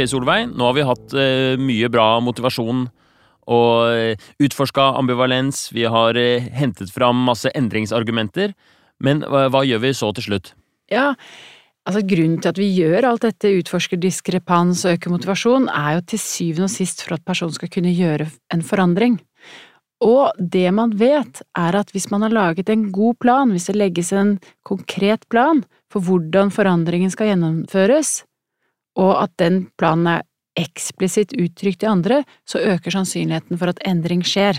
[0.00, 2.86] Ok, Solveig, nå har vi hatt eh, mye bra motivasjon
[3.52, 5.66] og eh, utforska ambivalens.
[5.76, 8.54] Vi har eh, hentet fram masse endringsargumenter.
[9.04, 10.54] Men hva, hva gjør vi så til slutt?
[10.88, 11.10] Ja,
[11.84, 16.06] altså grunnen til at vi gjør alt dette, utforsker diskrepans og øker motivasjon, er jo
[16.14, 19.20] til syvende og sist for at personen skal kunne gjøre en forandring.
[20.00, 23.76] Og det man vet, er at hvis man har laget en god plan, hvis det
[23.76, 25.60] legges en konkret plan
[25.92, 28.22] for hvordan forandringen skal gjennomføres,
[28.98, 30.26] og at den planen er
[30.58, 34.58] eksplisitt uttrykt i andre, så øker sannsynligheten for at endring skjer.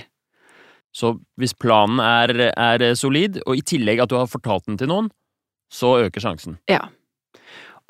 [0.95, 4.91] Så hvis planen er, er solid, og i tillegg at du har fortalt den til
[4.91, 5.11] noen,
[5.71, 6.57] så øker sjansen.
[6.71, 6.83] Ja.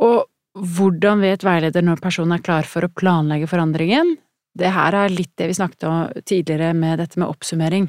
[0.02, 4.18] Og hvordan vet veileder når personen er klar for å planlegge forandringen?
[4.58, 7.88] Det her er litt det vi snakket om tidligere med dette med oppsummering.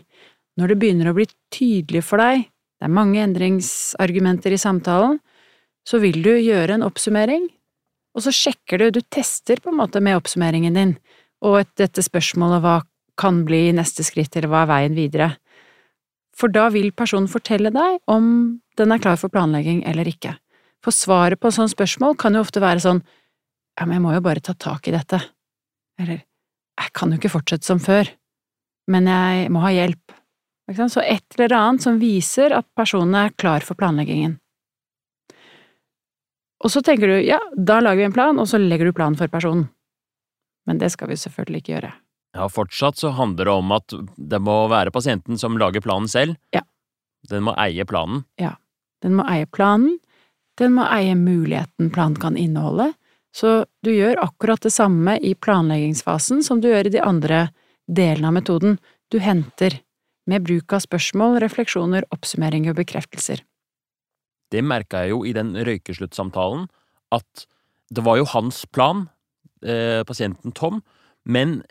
[0.61, 2.47] Når det begynner å bli tydelig for deg,
[2.78, 5.19] det er mange endringsargumenter i samtalen,
[5.87, 7.48] så vil du gjøre en oppsummering,
[8.13, 10.97] og så sjekker du, du tester på en måte med oppsummeringen din,
[11.43, 12.81] og dette spørsmålet hva
[13.19, 15.31] kan bli neste skritt, eller hva er veien videre.
[16.37, 18.27] For da vil personen fortelle deg om
[18.81, 20.35] den er klar for planlegging eller ikke.
[20.83, 23.03] For svaret på sånne spørsmål kan jo ofte være sånn
[23.79, 25.19] ja, men jeg må jo bare ta tak i dette,
[26.01, 28.09] eller jeg kan jo ikke fortsette som før,
[28.93, 30.13] men jeg må ha hjelp.
[30.73, 34.37] Så et eller annet som viser at personen er klar for planleggingen.
[36.63, 39.19] Og så tenker du ja, da lager vi en plan, og så legger du planen
[39.19, 39.67] for personen.
[40.67, 41.93] Men det skal vi selvfølgelig ikke gjøre.
[42.37, 46.39] Ja, fortsatt så handler det om at det må være pasienten som lager planen selv.
[46.55, 46.63] Ja.
[47.29, 48.25] Den må eie planen.
[48.41, 48.55] Ja.
[49.03, 49.99] Den må eie planen.
[50.61, 52.93] Den må eie muligheten planen kan inneholde.
[53.35, 57.47] Så du gjør akkurat det samme i planleggingsfasen som du gjør i de andre
[57.89, 58.77] delene av metoden.
[59.11, 59.81] Du henter,
[60.29, 63.43] med bruk av spørsmål, refleksjoner, oppsummeringer og bekreftelser
[64.53, 66.69] det merka jeg jo i den røykesluttsamtalen,
[67.12, 67.47] at
[67.93, 69.06] det var jo hans plan,
[69.65, 70.82] eh, pasienten Tom,
[71.25, 71.62] men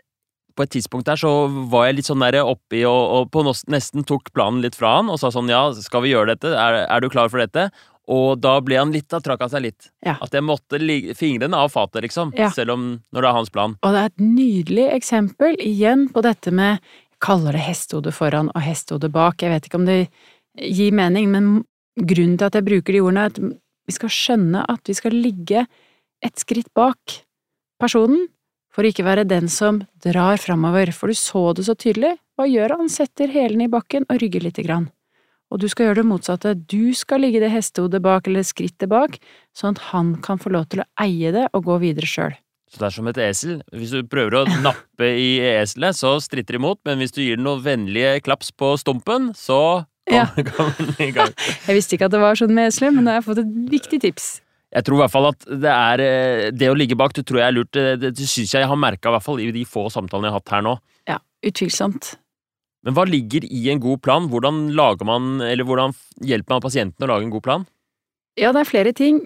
[0.56, 1.30] på et tidspunkt der så
[1.72, 5.08] var jeg litt sånn der oppi og, og på nesten tok planen litt fra han
[5.12, 7.70] og sa sånn ja, skal vi gjøre dette, er, er du klar for dette?
[8.10, 9.88] Og da ble han litt, da trakk han seg litt.
[10.04, 10.16] Ja.
[10.24, 10.80] At jeg måtte
[11.14, 12.32] fingrene av fatet, liksom.
[12.34, 12.50] Ja.
[12.52, 13.76] Selv om når det er hans plan.
[13.78, 18.50] Og det er et nydelig eksempel, igjen, på dette med Jeg kaller det hestehode foran
[18.50, 19.38] og hestehode bak.
[19.38, 20.00] Jeg vet ikke om det
[20.58, 21.52] gir mening, men
[21.98, 23.40] grunnen til at jeg bruker de ordene, er at
[23.88, 25.66] vi skal skjønne at vi skal ligge
[26.22, 27.18] et skritt bak
[27.82, 28.28] personen,
[28.72, 32.14] for ikke være den som drar framover, for du så det så tydelig.
[32.38, 32.88] Hva gjør han?
[32.88, 34.88] Setter hælene i bakken og rygger lite grann.
[35.52, 39.18] Og du skal gjøre det motsatte, du skal ligge det hestehodet bak eller skrittet bak,
[39.52, 42.38] sånn at han kan få lov til å eie det og gå videre sjøl.
[42.72, 43.58] Så det er som et esel.
[43.76, 47.36] Hvis du prøver å nappe i eselet, så stritter det imot, men hvis du gir
[47.36, 50.26] den noen vennlige klaps på stumpen, så ja.
[50.98, 53.52] jeg visste ikke at det var sånn med esler, men nå har jeg fått et
[53.76, 54.32] viktig tips.
[54.72, 57.42] Jeg tror i hvert fall at det er eh, Det å ligge bak, det tror
[57.42, 57.70] jeg er lurt.
[57.76, 60.34] Det, det syns jeg jeg har merka, i hvert fall i de få samtalene jeg
[60.34, 60.74] har hatt her nå.
[61.10, 62.14] Ja, utvilsomt.
[62.82, 64.26] Men hva ligger i en god plan?
[64.32, 65.92] Hvordan lager man, eller hvordan
[66.24, 67.68] hjelper man pasienten å lage en god plan?
[68.40, 69.20] Ja, det er flere ting.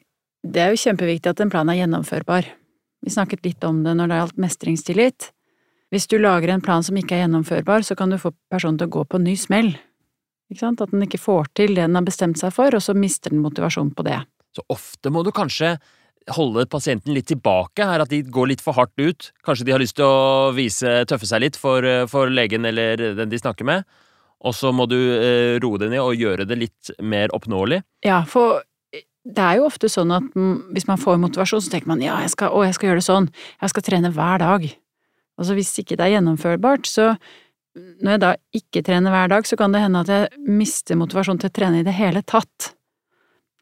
[0.45, 2.51] Det er jo kjempeviktig at en plan er gjennomførbar.
[3.07, 5.31] Vi snakket litt om det når det gjaldt mestringstillit.
[5.95, 8.91] Hvis du lager en plan som ikke er gjennomførbar, så kan du få personen til
[8.91, 9.77] å gå på en ny smell.
[10.47, 13.43] At den ikke får til det den har bestemt seg for, og så mister den
[13.43, 14.21] motivasjon på det.
[14.55, 15.77] Så ofte må du kanskje
[16.35, 19.31] holde pasienten litt tilbake her, at de går litt for hardt ut.
[19.47, 23.31] Kanskje de har lyst til å vise, tøffe seg litt for, for legen eller den
[23.31, 23.87] de snakker med.
[24.47, 27.81] Og så må du eh, roe det ned og gjøre det litt mer oppnåelig.
[28.07, 28.63] Ja, for
[29.27, 30.27] det er jo ofte sånn at
[30.75, 33.09] hvis man får motivasjon, så tenker man ja, jeg skal, å, jeg skal gjøre det
[33.09, 33.31] sånn,
[33.63, 34.69] jeg skal trene hver dag.
[35.37, 37.15] Og så hvis ikke det er gjennomførbart, så
[37.77, 41.41] når jeg da ikke trener hver dag, så kan det hende at jeg mister motivasjon
[41.43, 42.73] til å trene i det hele tatt.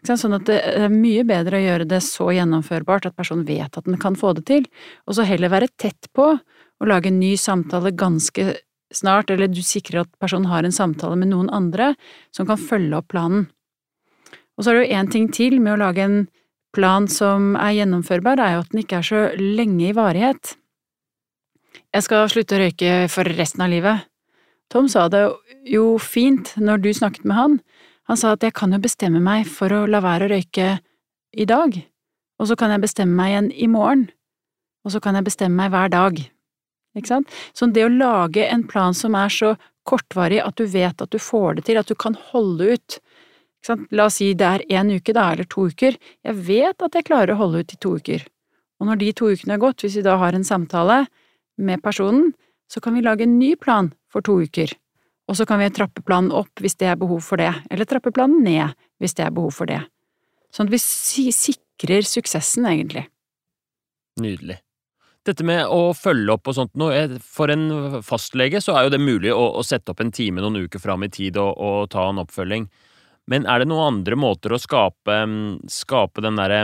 [0.04, 3.86] Sånn at det er mye bedre å gjøre det så gjennomførbart at personen vet at
[3.88, 4.66] den kan få det til,
[5.08, 8.52] og så heller være tett på å lage en ny samtale ganske
[8.94, 11.94] snart, eller du sikrer at personen har en samtale med noen andre
[12.34, 13.48] som kan følge opp planen.
[14.54, 16.20] Og så er det jo én ting til med å lage en
[16.74, 20.54] plan som er gjennomførbar, det er jo at den ikke er så lenge i varighet.
[21.94, 24.06] Jeg skal slutte å røyke for resten av livet.
[24.72, 25.22] Tom sa det
[25.68, 27.56] jo fint når du snakket med han.
[28.10, 30.78] Han sa at jeg kan jo bestemme meg for å la være å røyke
[31.34, 31.76] i dag,
[32.38, 34.08] og så kan jeg bestemme meg igjen i morgen,
[34.84, 36.20] og så kan jeg bestemme meg hver dag.
[36.94, 37.32] Ikke sant?
[37.56, 39.54] Så det å lage en plan som er så
[39.88, 42.98] kortvarig at du vet at du får det til, at du kan holde ut.
[43.96, 45.96] La oss si det er én uke, da, eller to uker.
[46.24, 48.24] Jeg vet at jeg klarer å holde ut i to uker.
[48.80, 51.04] Og når de to ukene er gått, hvis vi da har en samtale,
[51.56, 52.32] med personen,
[52.70, 54.72] så kan vi lage en ny plan for to uker.
[55.28, 58.12] Og så kan vi trappe planen opp hvis det er behov for det, eller trappe
[58.12, 59.80] planen ned hvis det er behov for det.
[60.54, 63.08] Sånn at vi sikrer suksessen, egentlig.
[64.22, 64.60] Nydelig.
[65.24, 69.00] dette med å følge opp og sånt noe, For en fastlege så er jo det
[69.00, 72.10] mulig å, å sette opp en time noen uker fram i tid og, og, ta
[72.10, 72.68] en oppfølging.
[73.32, 75.16] Men er det noen andre måter å skape,
[75.72, 76.60] skape den derre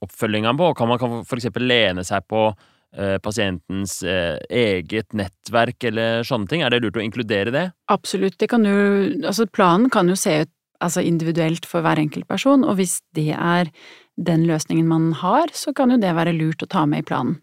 [0.00, 0.70] oppfølginga på?
[0.78, 2.46] Kan man for eksempel lene seg på
[3.22, 6.62] pasientens eh, eget nettverk eller sånne ting?
[6.64, 7.64] Er det lurt å inkludere det?
[7.92, 8.38] Absolutt.
[8.40, 8.76] Det kan jo,
[9.26, 10.52] altså planen kan jo se ut
[10.84, 13.70] altså individuelt for hver enkelt person, og hvis det er
[14.16, 17.38] den løsningen man har, så kan jo det være lurt å ta med i planen.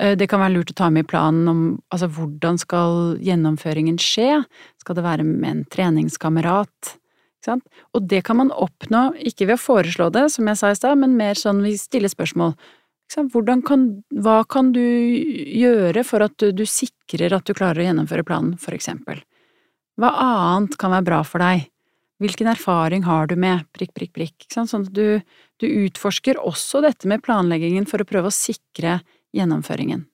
[0.00, 1.64] Eh, det kan være lurt å ta med i planen om
[1.94, 4.44] altså hvordan skal gjennomføringen skje,
[4.82, 6.96] skal det være med en treningskamerat?
[7.46, 10.98] Og det kan man oppnå, ikke ved å foreslå det, som jeg sa i stad,
[10.98, 12.56] men mer sånn vi stiller spørsmål.
[13.14, 18.26] Kan, hva kan du gjøre for at du, du, sikrer at du klarer å gjennomføre
[18.26, 19.22] planen, for eksempel?
[19.96, 21.68] Hva annet kan være bra for deg?
[22.20, 24.48] Hvilken erfaring har du med prikk, prikk, prikk?
[24.52, 25.20] Sånn at du,
[25.60, 28.98] du utforsker også dette med planleggingen for å prøve å sikre
[29.36, 30.06] gjennomføringen.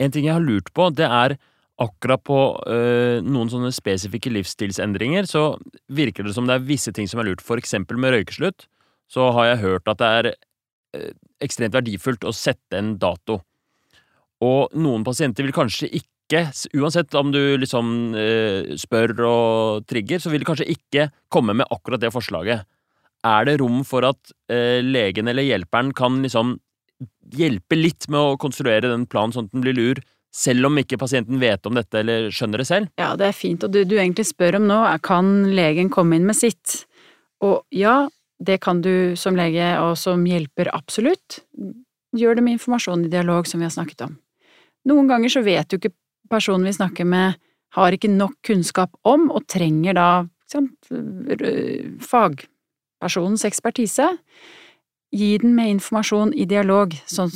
[0.00, 1.36] En ting jeg har lurt på, det er
[1.80, 2.38] akkurat på
[2.68, 5.54] øh, noen sånne spesifikke livsstilsendringer, så
[5.92, 7.44] virker det som det er visse ting som er lurt.
[7.44, 8.66] For eksempel med røykeslutt,
[9.12, 10.30] så har jeg hørt at det er
[11.40, 13.40] ekstremt verdifullt å sette en dato.
[14.44, 16.46] Og noen pasienter vil kanskje ikke,
[16.78, 21.68] uansett om du liksom øh, spør og trigger, så vil de kanskje ikke komme med
[21.70, 22.66] akkurat det forslaget.
[23.26, 26.54] Er det rom for at legen eller hjelperen kan liksom
[27.36, 30.00] hjelpe litt med å konstruere den planen sånn at den blir lur,
[30.34, 32.90] selv om ikke pasienten vet om dette eller skjønner det selv?
[33.00, 36.18] Ja, det er fint, og du, du egentlig spør om nå, er kan legen komme
[36.18, 36.84] inn med sitt?
[37.44, 38.04] Og ja,
[38.40, 41.42] det kan du som lege og som hjelper absolutt.
[42.16, 44.16] Gjør det med informasjon i dialog, som vi har snakket om.
[44.88, 45.92] Noen ganger så vet jo ikke
[46.32, 47.36] personen vi snakker med,
[47.76, 50.08] har ikke nok kunnskap om, og trenger da
[52.02, 54.08] fagpersonens ekspertise
[55.14, 57.30] gi den med informasjon i dialog, sånn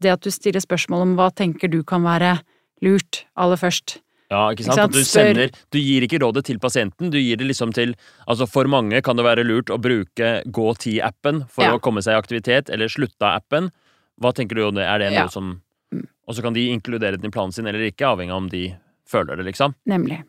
[0.00, 2.38] det at du stiller spørsmål om hva tenker du kan være
[2.84, 3.98] lurt aller først.
[4.30, 4.78] Ja, ikke sant?
[4.78, 7.96] At du sender Du gir ikke rådet til pasienten, du gir det liksom til
[8.30, 11.74] Altså, for mange kan det være lurt å bruke gå-ti-appen for ja.
[11.74, 13.72] å komme seg i aktivitet, eller slutta-appen.
[14.20, 14.86] Hva tenker du om det?
[14.86, 15.32] Er det noe ja.
[15.32, 15.56] som.
[15.90, 18.64] Og så kan de inkludere den i planen sin eller ikke, avhengig av om de
[19.10, 19.74] føler det, liksom.
[19.90, 20.22] Nemlig.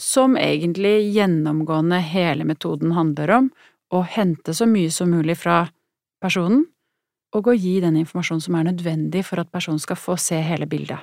[0.00, 3.50] Som egentlig gjennomgående hele metoden handler om,
[3.94, 5.64] å hente så mye som mulig fra
[6.22, 6.64] personen,
[7.34, 10.66] og å gi den informasjonen som er nødvendig for at personen skal få se hele
[10.70, 10.98] bildet.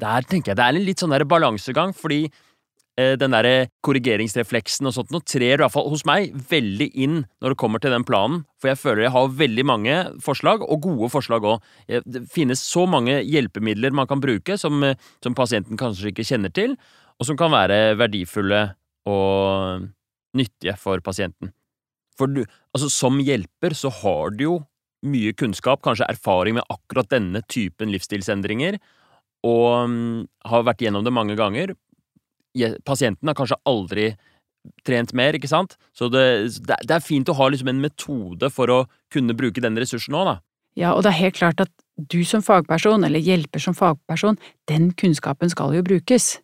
[0.00, 2.24] Der tenker jeg det er en litt sånn der balansegang, fordi
[2.96, 7.20] eh, den der korrigeringsrefleksen og sånt nå trer i hvert fall hos meg veldig inn
[7.42, 10.88] når det kommer til den planen, for jeg føler jeg har veldig mange forslag, og
[10.88, 11.72] gode forslag òg.
[11.86, 16.52] Det finnes så mange hjelpemidler man kan bruke som, eh, som pasienten kanskje ikke kjenner
[16.54, 16.76] til,
[17.20, 18.70] og som kan være verdifulle
[19.06, 19.90] og
[20.38, 21.52] nyttige for pasienten.
[22.18, 24.56] For du, altså som hjelper så har du jo
[25.02, 28.78] mye kunnskap, kanskje erfaring med akkurat denne typen livsstilsendringer,
[29.46, 29.96] og um,
[30.46, 31.74] har vært gjennom det mange ganger.
[32.86, 34.12] Pasienten har kanskje aldri
[34.86, 35.74] trent mer, ikke sant?
[35.96, 36.24] Så det,
[36.62, 38.80] det er fint å ha liksom en metode for å
[39.12, 40.36] kunne bruke den ressursen òg, da.
[40.78, 44.38] Ja, og det er helt klart at du som fagperson, eller hjelper som fagperson,
[44.70, 46.38] den kunnskapen skal jo brukes.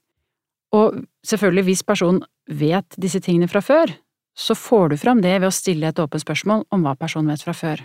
[0.77, 3.95] Og selvfølgelig, hvis personen vet disse tingene fra før,
[4.39, 7.43] så får du fram det ved å stille et åpent spørsmål om hva personen vet
[7.47, 7.81] fra før.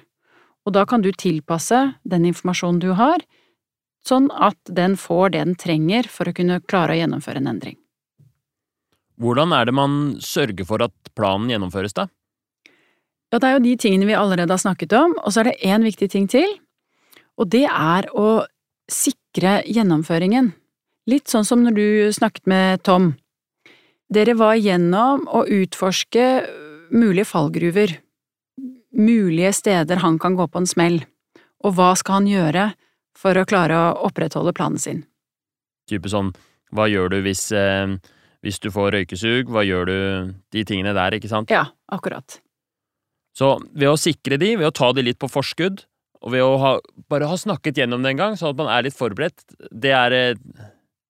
[0.68, 3.24] Og da kan du tilpasse den informasjonen du har,
[4.08, 7.78] sånn at den får det den trenger for å kunne klare å gjennomføre en endring.
[9.22, 12.08] Hvordan er det man sørger for at planen gjennomføres, da?
[13.34, 15.62] Ja, det er jo de tingene vi allerede har snakket om, og så er det
[15.66, 16.50] én viktig ting til,
[17.40, 18.44] og det er å
[18.92, 20.52] sikre gjennomføringen.
[21.10, 23.14] Litt sånn som når du snakket med Tom.
[24.14, 26.26] Dere var igjennom å utforske
[26.94, 27.96] mulige fallgruver,
[28.94, 31.02] mulige steder han kan gå på en smell,
[31.66, 32.68] og hva skal han gjøre
[33.18, 35.04] for å klare å opprettholde planen sin?
[35.90, 36.32] Type sånn,
[36.74, 37.96] hva gjør du hvis, eh,
[38.44, 39.98] hvis du får røykesug, hva gjør du
[40.56, 41.52] de tingene der, ikke sant?
[41.54, 42.40] Ja, akkurat.
[43.38, 45.86] Så ved å sikre de, ved å ta de litt på forskudd,
[46.24, 46.78] og ved å ha,
[47.12, 50.16] bare ha snakket gjennom det en gang, sånn at man er litt forberedt, det er
[50.16, 50.36] eh,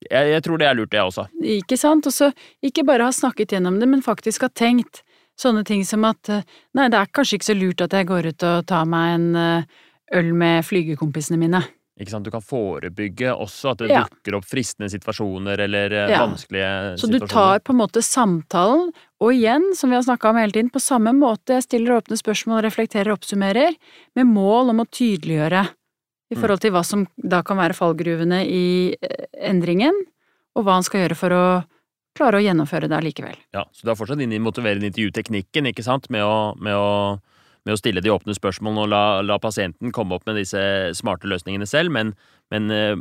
[0.09, 1.27] jeg, jeg, tror det er lurt, det også.
[1.55, 2.07] Ikke sant.
[2.09, 2.31] Og så
[2.65, 5.03] ikke bare ha snakket gjennom det, men faktisk ha tenkt
[5.39, 6.43] sånne ting som at eh,
[6.77, 9.29] nei, det er kanskje ikke så lurt at jeg går ut og tar meg en
[9.39, 9.79] eh,
[10.19, 11.63] øl med flygekompisene mine.
[12.01, 14.01] Ikke sant, Du kan forebygge også at det ja.
[14.09, 16.23] dukker opp fristende situasjoner eller eh, ja.
[16.23, 17.01] vanskelige situasjoner.
[17.03, 18.87] Så du tar på en måte samtalen,
[19.21, 22.63] og igjen, som vi har snakka om hele tiden, på samme måte, stiller åpne spørsmål,
[22.65, 23.77] reflekterer og oppsummerer,
[24.17, 25.67] med mål om å tydeliggjøre
[26.33, 28.65] i forhold til hva som da kan være fallgruvene i
[28.97, 29.93] eh, endringen,
[30.57, 31.45] og hva han skal gjøre for å
[32.17, 33.37] klare å gjennomføre det allikevel.
[33.53, 36.89] Ja, så du er fortsatt inne i motiverende intervjuteknikken, ikke sant, med å, med å
[37.63, 40.59] med å stille de åpne spørsmålene og la, la pasienten komme opp med disse
[40.97, 42.13] smarte løsningene selv, men,
[42.53, 42.95] men eh,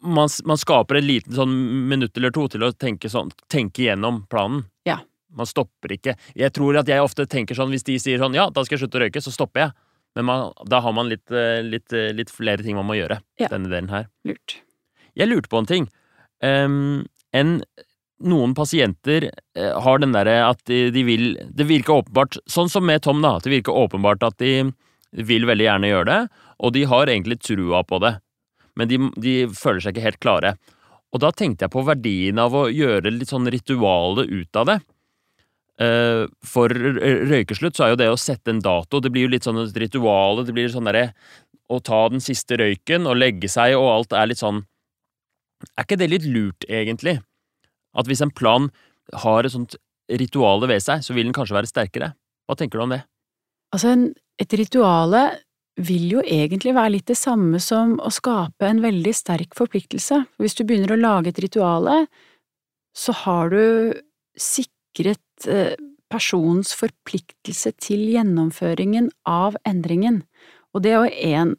[0.00, 1.54] man, man, skaper en liten sånn
[1.88, 4.66] minutt eller to til å tenke, sånn, tenke gjennom planen.
[4.88, 5.00] Ja.
[5.36, 6.14] Man stopper ikke.
[6.38, 8.86] Jeg tror at jeg ofte tenker sånn, hvis de sier sånn ja, da skal jeg
[8.86, 9.76] slutte å røyke, så stopper jeg.
[10.16, 13.20] Men man, da har man litt, eh, litt, eh, litt, flere ting man må gjøre.
[13.40, 13.50] Ja.
[13.52, 14.08] Denne delen her.
[14.26, 14.56] Lurt.
[15.18, 15.88] Jeg lurte på en ting.
[16.42, 17.58] Um, en,
[18.24, 23.04] noen pasienter uh, har den derre at de, vil Det virker åpenbart, sånn som med
[23.04, 23.36] Tom, da.
[23.42, 24.70] Det virker åpenbart at de
[25.12, 28.18] vil veldig gjerne gjøre det, og de har egentlig trua på det.
[28.76, 30.52] Men de, de føler seg ikke helt klare.
[31.14, 34.78] Og da tenkte jeg på verdien av å gjøre litt sånn ritualet ut av det.
[35.78, 39.46] Uh, for røykeslutt så er jo det å sette en dato Det blir jo litt
[39.46, 40.42] sånn et ritual.
[40.42, 41.12] Det blir sånn derre
[41.68, 44.64] å ta den siste røyken og legge seg, og alt er litt sånn
[45.76, 47.18] Er ikke det litt lurt, egentlig?
[47.96, 48.68] At hvis en plan
[49.24, 49.76] har et sånt
[50.08, 52.12] rituale ved seg, så vil den kanskje være sterkere?
[52.48, 53.02] Hva tenker du om det?
[53.76, 53.94] Altså,
[54.40, 55.22] et rituale
[55.78, 60.24] vil jo egentlig være litt det samme som å skape en veldig sterk forpliktelse.
[60.42, 62.00] Hvis du begynner å lage et rituale,
[62.96, 63.94] så har du
[64.38, 65.76] sikret Eh,
[66.08, 70.22] personens forpliktelse til gjennomføringen av endringen,
[70.72, 71.50] og det er jo en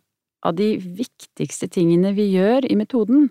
[0.42, 3.28] av de viktigste tingene vi gjør i metoden.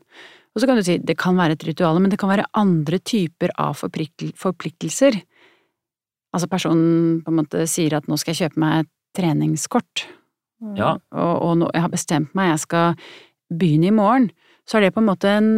[0.59, 2.99] Og så kan du si det kan være et ritual, men det kan være andre
[2.99, 5.15] typer av forpliktelser.
[6.35, 10.03] Altså personen på en måte sier at nå skal jeg kjøpe meg et treningskort,
[10.75, 10.97] ja.
[11.15, 12.99] og, og nå, jeg har bestemt meg, jeg skal
[13.55, 14.27] begynne i morgen,
[14.67, 15.53] så er det på en måte en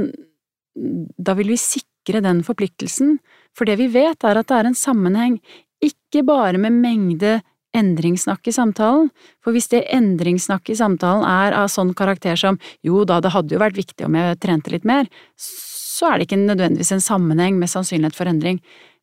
[1.16, 3.16] Da vil vi sikre den forpliktelsen,
[3.56, 5.40] for det vi vet er at det er en sammenheng,
[5.80, 7.40] ikke bare med mengde
[7.76, 9.10] endringssnakk i samtalen,
[9.44, 13.54] for hvis det endringssnakket i samtalen er av sånn karakter som jo da, det hadde
[13.54, 17.60] jo vært viktig om jeg trente litt mer, så er det ikke nødvendigvis en sammenheng
[17.60, 18.60] med sannsynlighet for endring,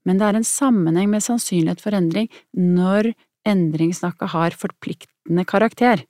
[0.07, 3.13] men det er en sammenheng med sannsynlighet for endring når
[3.47, 6.03] endringssnakket har forpliktende karakter,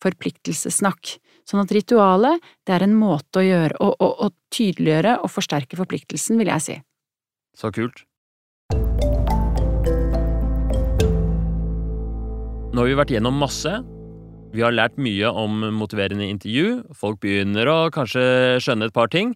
[0.00, 1.16] forpliktelsessnakk,
[1.48, 5.76] sånn at ritualet, det er en måte å gjøre, å, å, å tydeliggjøre og forsterke
[5.80, 6.78] forpliktelsen, vil jeg si.
[7.58, 8.06] Så kult.
[12.70, 13.70] Nå har vi vært gjennom masse.
[14.54, 16.84] Vi har lært mye om motiverende intervju.
[16.94, 18.22] Folk begynner å kanskje
[18.62, 19.32] skjønne et par ting.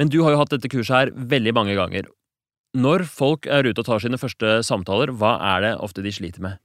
[0.00, 2.08] Men du har jo hatt dette kurset her veldig mange ganger.
[2.72, 6.40] Når folk er ute og tar sine første samtaler, hva er det ofte de sliter
[6.40, 6.56] med?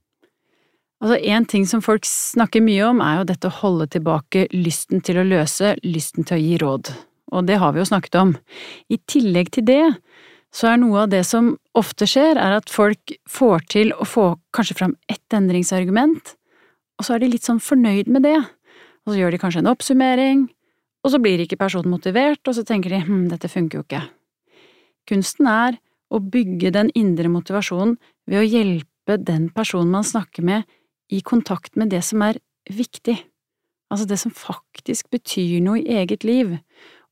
[1.04, 5.04] Altså, En ting som folk snakker mye om, er jo dette å holde tilbake lysten
[5.04, 6.94] til å løse, lysten til å gi råd.
[7.36, 8.38] Og det har vi jo snakket om.
[8.88, 9.84] I tillegg til det
[10.56, 14.34] så er noe av det som ofte skjer, er at folk får til å få
[14.56, 16.36] kanskje fram ett endringsargument,
[16.96, 18.38] og så er de litt sånn fornøyd med det,
[19.06, 20.46] og så gjør de kanskje en oppsummering,
[21.06, 24.02] og så blir ikke personen motivert, og så tenker de hm, dette funker jo ikke.
[25.10, 25.78] Kunsten er
[26.10, 27.98] å bygge den indre motivasjonen
[28.30, 30.66] ved å hjelpe den personen man snakker med,
[31.14, 33.20] i kontakt med det som er viktig,
[33.94, 36.56] altså det som faktisk betyr noe i eget liv,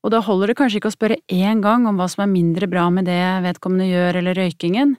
[0.04, 2.68] og da holder det kanskje ikke å spørre én gang om hva som er mindre
[2.68, 4.98] bra med det vedkommende gjør eller røykingen,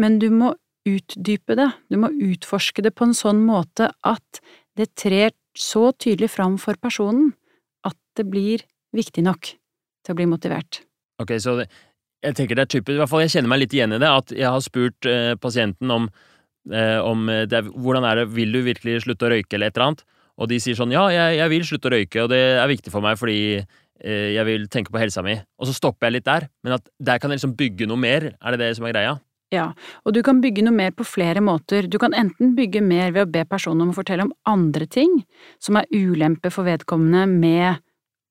[0.00, 0.54] men du må
[0.88, 4.40] utdype det, du må utforske det på en sånn måte at
[4.78, 7.34] det trer så tydelig fram for personen
[7.86, 8.64] at det blir
[8.96, 10.80] viktig nok til å bli motivert.
[11.20, 13.94] Ok, så jeg tenker det er typisk, i hvert fall jeg kjenner meg litt igjen
[13.94, 16.08] i det, at jeg har spurt eh, pasienten om,
[16.72, 19.90] eh, om det, hvordan er det, vil du virkelig slutte å røyke eller et eller
[19.90, 20.04] annet,
[20.40, 22.94] og de sier sånn ja, jeg, jeg vil slutte å røyke, og det er viktig
[22.94, 23.40] for meg fordi
[24.02, 26.48] jeg vil tenke på helsa mi, og så stopper jeg litt der.
[26.66, 29.12] Men at der kan jeg liksom bygge noe mer, er det det som er greia?
[29.52, 29.66] Ja,
[30.06, 31.84] og du kan bygge noe mer på flere måter.
[31.84, 35.18] Du kan enten bygge mer ved å be personen om å fortelle om andre ting
[35.60, 37.82] som er ulempe for vedkommende med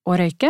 [0.10, 0.50] å røyke.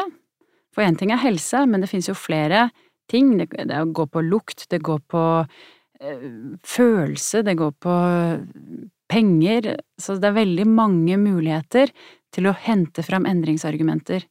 [0.71, 2.69] For én ting er helse, men det finnes jo flere
[3.11, 3.35] ting.
[3.41, 6.25] Det, det går på lukt, det går på øh,
[6.63, 7.97] følelse, det går på
[9.11, 9.73] penger.
[9.99, 11.91] Så det er veldig mange muligheter
[12.31, 14.23] til å hente fram endringsargumenter.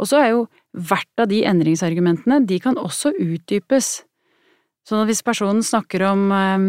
[0.00, 0.44] Og så er jo
[0.76, 4.04] hvert av de endringsargumentene, de kan også utdypes.
[4.86, 6.68] Sånn at hvis personen snakker om ehm,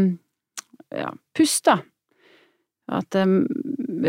[0.96, 1.82] ja, pust, da,
[2.88, 3.42] at um,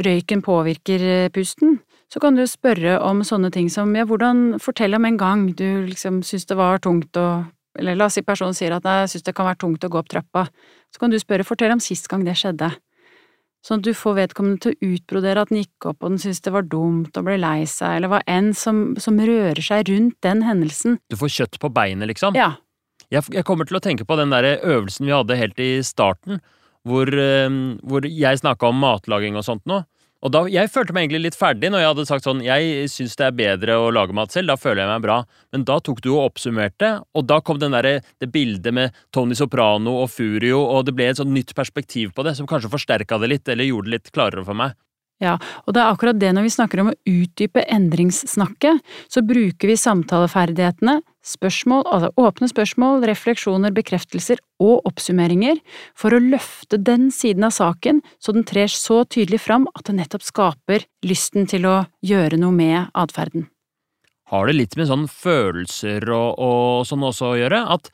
[0.07, 4.97] røyken påvirker eh, pusten, så kan du spørre om sånne ting som ja, hvordan Fortell
[4.97, 7.45] om en gang du liksom syns det var tungt å
[7.79, 9.99] Eller la oss si personen sier at jeg syns det kan være tungt å gå
[10.01, 10.49] opp trappa.
[10.91, 12.73] Så kan du spørre fortell om sist gang det skjedde.
[13.67, 16.45] Sånn at du får vedkommende til å utbrodere at den gikk opp og den syntes
[16.45, 20.17] det var dumt og ble lei seg, eller hva enn som, som rører seg rundt
[20.25, 21.01] den hendelsen.
[21.11, 22.39] Du får kjøtt på beinet, liksom?
[22.39, 22.53] Ja.
[23.11, 26.43] Jeg, jeg kommer til å tenke på den der øvelsen vi hadde helt i starten,
[26.87, 27.51] hvor, uh,
[27.89, 29.83] hvor jeg snakka om matlaging og sånt nå.
[30.19, 33.15] Og da, Jeg følte meg egentlig litt ferdig når jeg hadde sagt sånn Jeg syns
[33.21, 35.19] det er bedre å lage mat selv, da føler jeg meg bra.
[35.55, 40.01] Men da tok du og oppsummerte, og da kom der, det bildet med Tony Soprano
[40.03, 43.31] og Furio, og det ble et sånn nytt perspektiv på det, som kanskje forsterka det
[43.31, 44.75] litt, eller gjorde det litt klarere for meg.
[45.19, 45.35] Ja,
[45.67, 49.75] og det er akkurat det når vi snakker om å utdype endringssnakket, så bruker vi
[49.81, 55.59] samtaleferdighetene, spørsmål, altså åpne spørsmål, refleksjoner, bekreftelser og oppsummeringer
[55.99, 59.99] for å løfte den siden av saken så den trer så tydelig fram at det
[59.99, 63.51] nettopp skaper lysten til å gjøre noe med atferden.
[64.29, 67.65] Har det litt med sånn følelser og, og sånn også å gjøre?
[67.75, 67.91] At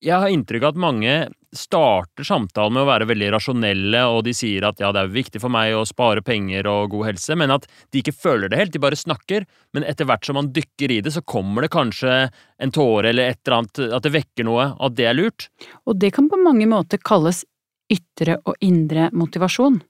[0.00, 1.14] jeg har inntrykk av at mange
[1.56, 5.42] starter samtalen med å være veldig rasjonelle, og de sier at ja, det er viktig
[5.42, 8.72] for meg å spare penger og god helse, men at de ikke føler det helt,
[8.72, 9.44] de bare snakker.
[9.76, 13.34] Men etter hvert som man dykker i det, så kommer det kanskje en tåre eller
[13.34, 15.50] et eller annet, at det vekker noe, at det er lurt.
[15.84, 17.44] Og det kan på mange måter kalles
[17.90, 19.80] ytre og indre motivasjon.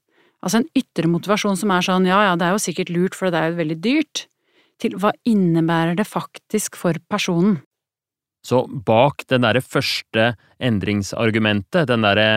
[0.40, 3.30] Altså en ytre motivasjon som er sånn ja ja, det er jo sikkert lurt, for
[3.30, 4.26] det er jo veldig dyrt,
[4.80, 7.60] til hva innebærer det faktisk for personen?
[8.46, 10.32] Så bak den derre første
[10.62, 12.28] endringsargumentet, den derre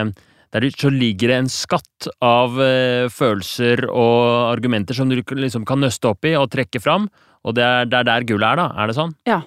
[0.54, 5.82] der så ligger det en skatt av uh, følelser og argumenter som du liksom kan
[5.82, 7.08] nøste opp i og trekke fram,
[7.44, 8.68] og det er, det er der gullet er, da?
[8.78, 9.16] Er det sånn?
[9.26, 9.40] Ja.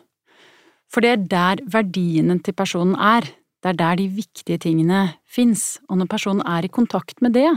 [0.90, 3.28] For det er der verdiene til personen er.
[3.62, 7.48] Det er der de viktige tingene fins, og når personen er i kontakt med det,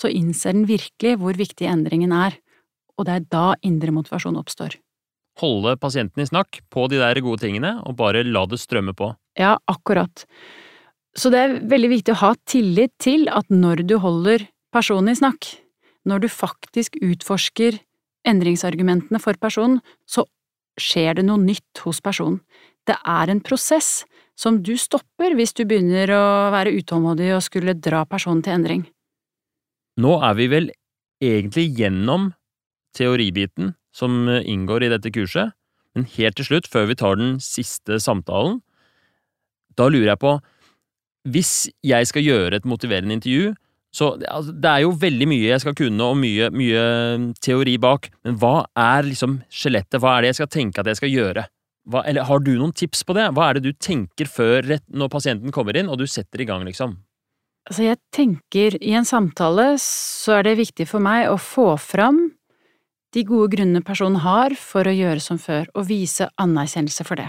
[0.00, 2.36] så innser den virkelig hvor viktig endringen er,
[2.98, 4.76] og det er da indre motivasjon oppstår
[5.40, 9.12] holde pasienten i snakk på de der gode tingene, og bare la det strømme på.
[9.38, 10.26] Ja, akkurat.
[11.16, 15.18] Så det er veldig viktig å ha tillit til at når du holder personen i
[15.18, 15.48] snakk,
[16.08, 17.78] når du faktisk utforsker
[18.28, 20.24] endringsargumentene for personen, så
[20.80, 22.40] skjer det noe nytt hos personen.
[22.88, 24.02] Det er en prosess
[24.38, 26.24] som du stopper hvis du begynner å
[26.54, 28.86] være utålmodig og skulle dra personen til endring.
[30.00, 30.70] Nå er vi vel
[31.22, 32.30] egentlig gjennom
[32.96, 35.52] teoribiten som inngår i dette kurset,
[35.96, 38.60] men helt til slutt, før vi tar den siste samtalen,
[39.76, 40.36] da lurer jeg på,
[41.32, 41.52] hvis
[41.86, 43.52] jeg skal gjøre et motiverende intervju,
[43.92, 46.84] så altså, det er jo veldig mye jeg skal kunne, og mye, mye
[47.44, 51.00] teori bak, men hva er liksom skjelettet, hva er det jeg skal tenke at jeg
[51.02, 51.46] skal gjøre?
[51.92, 53.26] Hva, eller har du noen tips på det?
[53.36, 56.64] Hva er det du tenker før når pasienten kommer inn, og du setter i gang,
[56.64, 56.96] liksom?
[57.68, 62.24] Altså, jeg tenker i en samtale så er det viktig for meg å få fram
[63.12, 67.28] de gode grunnene personen har for å gjøre som før, og vise anerkjennelse for det.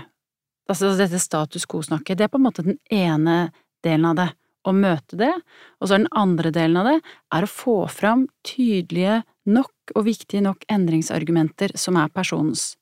[0.72, 3.52] Altså dette status quo-snakket, det er på en måte den ene
[3.84, 4.30] delen av det,
[4.64, 5.34] å møte det,
[5.82, 7.00] og så er den andre delen av det
[7.36, 9.20] er å få fram tydelige
[9.52, 12.78] nok og viktige nok endringsargumenter som er personens.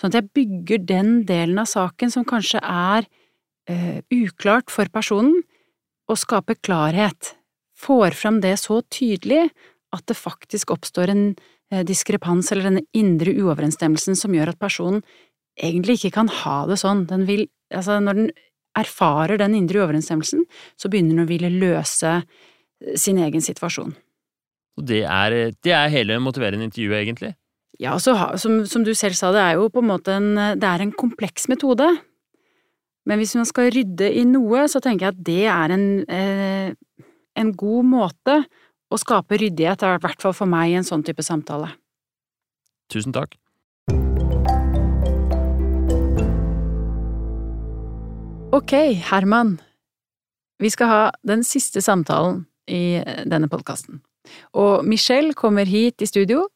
[0.00, 3.04] Sånn at jeg bygger den delen av saken som kanskje er
[3.68, 5.42] uh, uklart for personen,
[6.10, 7.34] og skaper klarhet.
[7.78, 9.44] Får fram det så tydelig
[9.94, 11.24] at det faktisk oppstår en
[11.86, 15.04] diskrepans eller denne indre uoverensstemmelsen som gjør at personen
[15.60, 17.04] egentlig ikke kan ha det sånn.
[17.10, 18.30] Den vil, altså når den
[18.78, 20.44] erfarer den indre uoverensstemmelsen,
[20.78, 23.94] så begynner den å ville løse eh, sin egen situasjon.
[24.78, 27.34] Og det er, det er hele motiverende intervjuet, egentlig?
[27.80, 30.30] Ja, så, som, som, du selv sa, det er jo på en måte en,
[30.60, 31.88] det er en kompleks metode.
[33.08, 37.06] Men hvis man skal rydde i noe, så tenker jeg at det er en, eh,
[37.40, 38.36] en god måte
[38.90, 41.70] å skape ryddighet er i hvert fall for meg en sånn type samtale.
[42.90, 43.36] Tusen takk.
[48.50, 48.74] Ok,
[49.06, 49.60] Herman.
[50.60, 54.02] Vi skal ha den siste samtalen i eh, denne podkasten.
[54.58, 56.48] Og Michelle kommer hit i studio.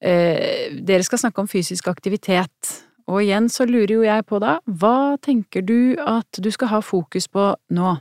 [0.00, 2.72] Eh, dere skal snakke om fysisk aktivitet.
[3.06, 6.80] Og igjen så lurer jo jeg på da, hva tenker du at du skal ha
[6.82, 7.94] fokus på nå?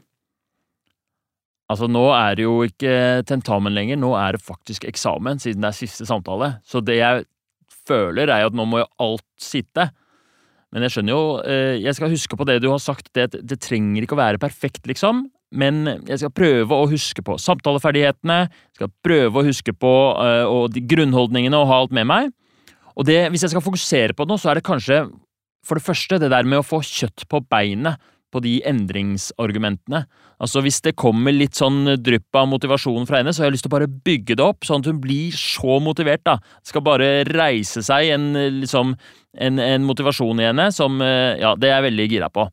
[1.72, 5.72] Altså, nå er det jo ikke tentamen lenger, nå er det faktisk eksamen, siden det
[5.72, 6.56] er siste samtale.
[6.68, 7.24] Så det jeg
[7.90, 9.88] føler, er jo at nå må jo alt sitte.
[10.74, 13.60] Men jeg skjønner jo eh, Jeg skal huske på det du har sagt, det, det
[13.64, 15.26] trenger ikke å være perfekt, liksom.
[15.56, 19.92] Men jeg skal prøve å huske på samtaleferdighetene, jeg skal prøve å huske på
[20.50, 22.34] og de grunnholdningene og ha alt med meg.
[22.96, 25.06] Og det, hvis jeg skal fokusere på noe, så er det kanskje
[25.66, 28.02] for det første det der med å få kjøtt på beinet
[28.36, 30.04] på de endringsargumentene.
[30.44, 33.68] Altså Hvis det kommer litt sånn drypp av motivasjon fra henne, så har jeg lyst
[33.68, 36.26] til å bare bygge det opp, sånn at hun blir så motivert.
[36.28, 36.38] da.
[36.60, 38.28] Det skal bare reise seg en,
[38.60, 38.94] liksom,
[39.40, 42.50] en, en motivasjon i henne som eh, Ja, det er jeg veldig gira på.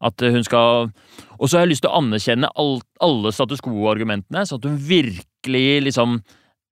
[0.00, 0.88] At hun skal
[1.36, 4.78] Og så har jeg lyst til å anerkjenne alt, alle status quo-argumentene, sånn at hun
[4.80, 6.20] virkelig liksom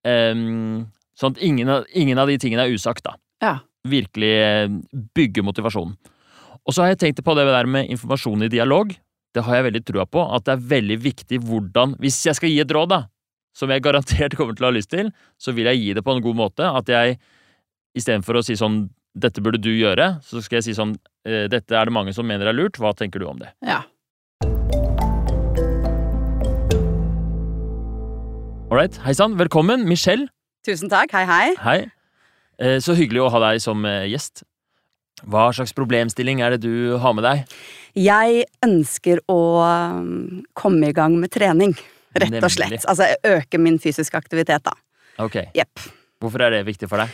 [0.09, 0.87] um,
[1.19, 3.19] Sånn at ingen ingen av de tingene er usagt, da.
[3.43, 3.57] Ja.
[3.89, 4.69] Virkelig eh,
[5.19, 5.97] bygge motivasjonen.
[6.69, 8.91] Og så har jeg tenkt på det der med informasjon i dialog.
[9.33, 12.53] Det har jeg veldig trua på, at det er veldig viktig hvordan Hvis jeg skal
[12.53, 13.01] gi et råd, da,
[13.57, 15.09] som jeg garantert kommer til å ha lyst til,
[15.41, 16.69] så vil jeg gi det på en god måte.
[16.69, 17.17] At jeg
[17.97, 20.93] istedenfor å si sånn 'dette burde du gjøre', så skal jeg si sånn
[21.25, 23.51] eh, 'dette er det mange som mener er lurt, hva tenker du om det'?
[23.65, 23.83] Ja.
[28.69, 29.01] Ålreit.
[29.09, 29.89] Hei sann, velkommen.
[29.89, 30.29] Michelle.
[30.69, 31.17] Tusen takk.
[31.17, 31.57] Hei, hei.
[31.65, 31.81] Hei.
[32.61, 34.45] Eh, Så hyggelig å ha deg som eh, gjest.
[35.27, 37.57] Hva slags problemstilling er det du har med deg?
[37.99, 41.75] Jeg ønsker å um, komme i gang med trening,
[42.15, 42.85] rett og slett.
[42.87, 44.77] Altså øke min fysiske aktivitet, da.
[45.19, 45.89] Ok, Yep.
[46.23, 47.11] Hvorfor er det viktig for deg?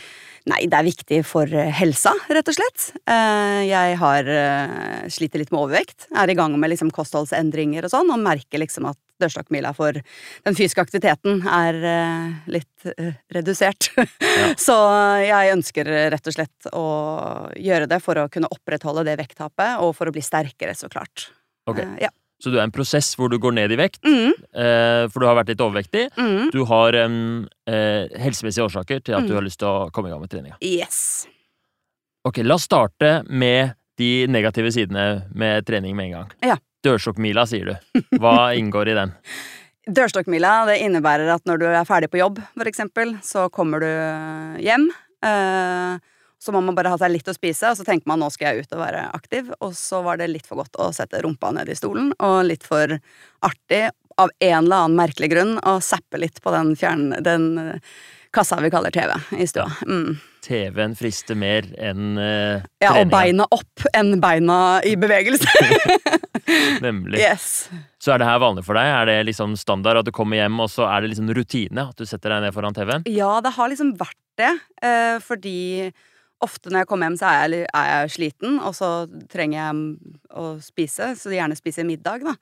[0.49, 2.91] Nei, det er viktig for eh, helsa, rett og slett.
[3.09, 6.05] Eh, Jeg har eh, sliter litt med overvekt.
[6.13, 10.55] Er i gang med liksom kostholdsendringer og sånn, og merker liksom at dørstokkmila for den
[10.57, 13.89] fysiske aktiviteten er eh, litt eh, redusert.
[14.65, 14.75] Så
[15.23, 16.85] jeg ønsker rett og slett å
[17.55, 21.29] gjøre det for å kunne opprettholde det vekttapet, og for å bli sterkere, så klart.
[21.67, 22.09] Ok, Eh, Ja.
[22.43, 24.33] Så du er en prosess hvor du går ned i vekt, Mm,
[25.09, 26.09] for du har vært litt overvektig.
[26.19, 26.51] mm.
[26.51, 29.35] Du har um, helsemessige årsaker til at du Mm.
[29.39, 30.57] har lyst til å komme i gang med treninga.
[30.61, 31.25] Yes.
[32.27, 36.31] Ok, la oss starte med de negative sidene med trening med en gang.
[36.43, 36.57] Ja.
[36.85, 38.01] Dørstokkmila, sier du.
[38.21, 39.13] Hva inngår i den?
[39.85, 43.89] Dørstokkmila det innebærer at når du er ferdig på jobb, for eksempel, så kommer du
[44.63, 44.87] hjem.
[45.25, 45.97] Eh,
[46.41, 48.53] så må man bare ha seg litt å spise, og så tenker man nå skal
[48.53, 49.51] jeg ut og være aktiv.
[49.65, 52.65] Og så var det litt for godt å sette rumpa ned i stolen, og litt
[52.67, 52.97] for
[53.45, 53.87] artig,
[54.21, 57.95] av en eller annen merkelig grunn, å zappe litt på den, fjern, den eh,
[58.35, 59.67] kassa vi kaller TV i stua.
[59.89, 60.15] Mm.
[60.45, 65.49] TV-en frister mer enn eh, Ja, og beina opp enn beina i bevegelse.
[66.85, 67.19] Nemlig.
[67.19, 67.67] yes.
[68.01, 68.85] Så er det her vanlig for deg?
[68.85, 71.97] Er det liksom standard at du kommer hjem, og så er det liksom rutine at
[71.97, 73.07] du setter deg ned foran TV-en?
[73.09, 74.51] Ja, det har liksom vært det,
[74.85, 75.57] eh, fordi
[76.45, 78.91] ofte når jeg kommer hjem, så er jeg, er jeg sliten, og så
[79.31, 82.35] trenger jeg å spise, så gjerne spise middag, da.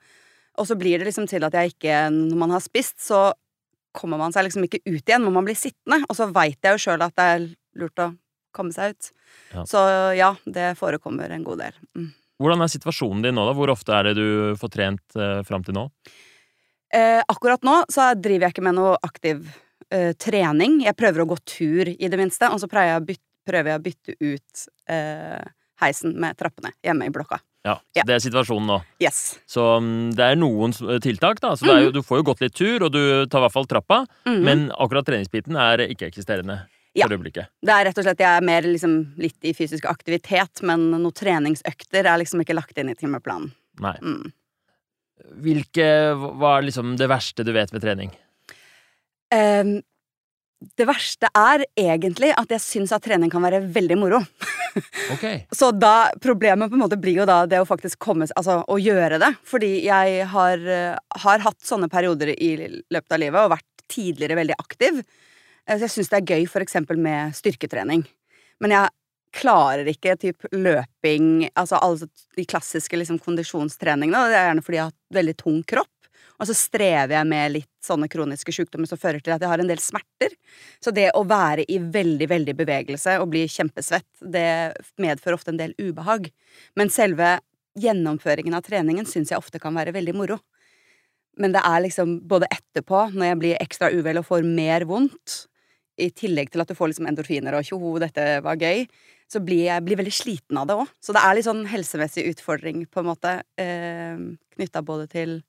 [0.60, 3.30] Og så blir det liksom til at jeg ikke, når man har spist, så
[3.94, 6.74] kommer man seg liksom ikke ut igjen, men man blir sittende, og så veit jeg
[6.76, 7.46] jo sjøl at det er
[7.78, 8.12] lurt å
[8.54, 9.10] komme seg ut.
[9.54, 9.64] Ja.
[9.66, 9.80] Så
[10.18, 11.80] ja, det forekommer en god del.
[11.98, 12.12] Mm.
[12.42, 13.54] Hvordan er situasjonen din nå, da?
[13.56, 15.88] Hvor ofte er det du får trent eh, fram til nå?
[16.94, 19.46] Eh, akkurat nå så driver jeg ikke med noe aktiv
[19.90, 20.80] eh, trening.
[20.84, 23.78] Jeg prøver å gå tur, i det minste, og så prøver jeg å bytte, jeg
[23.78, 25.42] å bytte ut eh,
[25.82, 27.40] heisen med trappene hjemme i blokka.
[27.64, 28.04] Ja, så Ja.
[28.04, 28.78] Det er situasjonen nå.
[29.00, 29.38] Yes.
[29.48, 31.54] Så mm, det er noen tiltak, da.
[31.56, 33.54] Så det er jo, du får jo gått litt tur, og du tar i hvert
[33.54, 34.02] fall trappa.
[34.28, 34.42] Mhm.
[34.44, 36.60] Men akkurat treningsbiten er ikke-eksisterende
[36.94, 37.08] Ja.
[37.08, 37.50] for øyeblikket.
[37.58, 41.12] Det er rett og slett, Jeg er mer liksom litt i fysisk aktivitet, men noen
[41.12, 43.50] treningsøkter er liksom ikke lagt inn i timeplanen.
[43.82, 43.96] Nei.
[43.98, 44.30] Mm.
[45.42, 48.14] Hvilke Hva er liksom det verste du vet ved trening?
[49.34, 49.80] Um,
[50.78, 54.20] det verste er egentlig at jeg syns at trening kan være veldig moro.
[55.12, 55.26] Ok.
[55.58, 58.78] Så da, problemet på en måte blir jo da det å faktisk komme Altså å
[58.80, 59.30] gjøre det.
[59.46, 64.38] Fordi jeg har, eh, har hatt sånne perioder i løpet av livet og vært tidligere
[64.40, 65.02] veldig aktiv.
[65.66, 68.04] Eh, Så jeg syns det er gøy for eksempel med styrketrening.
[68.60, 68.88] Men jeg
[69.34, 74.28] klarer ikke typ løping, altså alle de klassiske liksom kondisjonstreningene.
[74.30, 75.90] Det er gjerne fordi jeg har hatt veldig tung kropp.
[76.34, 79.62] Og så strever jeg med litt sånne kroniske sykdommer som fører til at jeg har
[79.62, 80.34] en del smerter.
[80.82, 85.60] Så det å være i veldig, veldig bevegelse og bli kjempesvett, det medfører ofte en
[85.60, 86.26] del ubehag.
[86.78, 87.36] Men selve
[87.78, 90.40] gjennomføringen av treningen syns jeg ofte kan være veldig moro.
[91.38, 95.46] Men det er liksom både etterpå, når jeg blir ekstra uvel og får mer vondt,
[95.98, 98.86] i tillegg til at du får liksom endorfiner og tjoho, dette var gøy,
[99.30, 100.90] så blir jeg blir veldig sliten av det òg.
[101.02, 104.16] Så det er litt sånn helsemessig utfordring, på en måte, eh,
[104.56, 105.42] knytta både til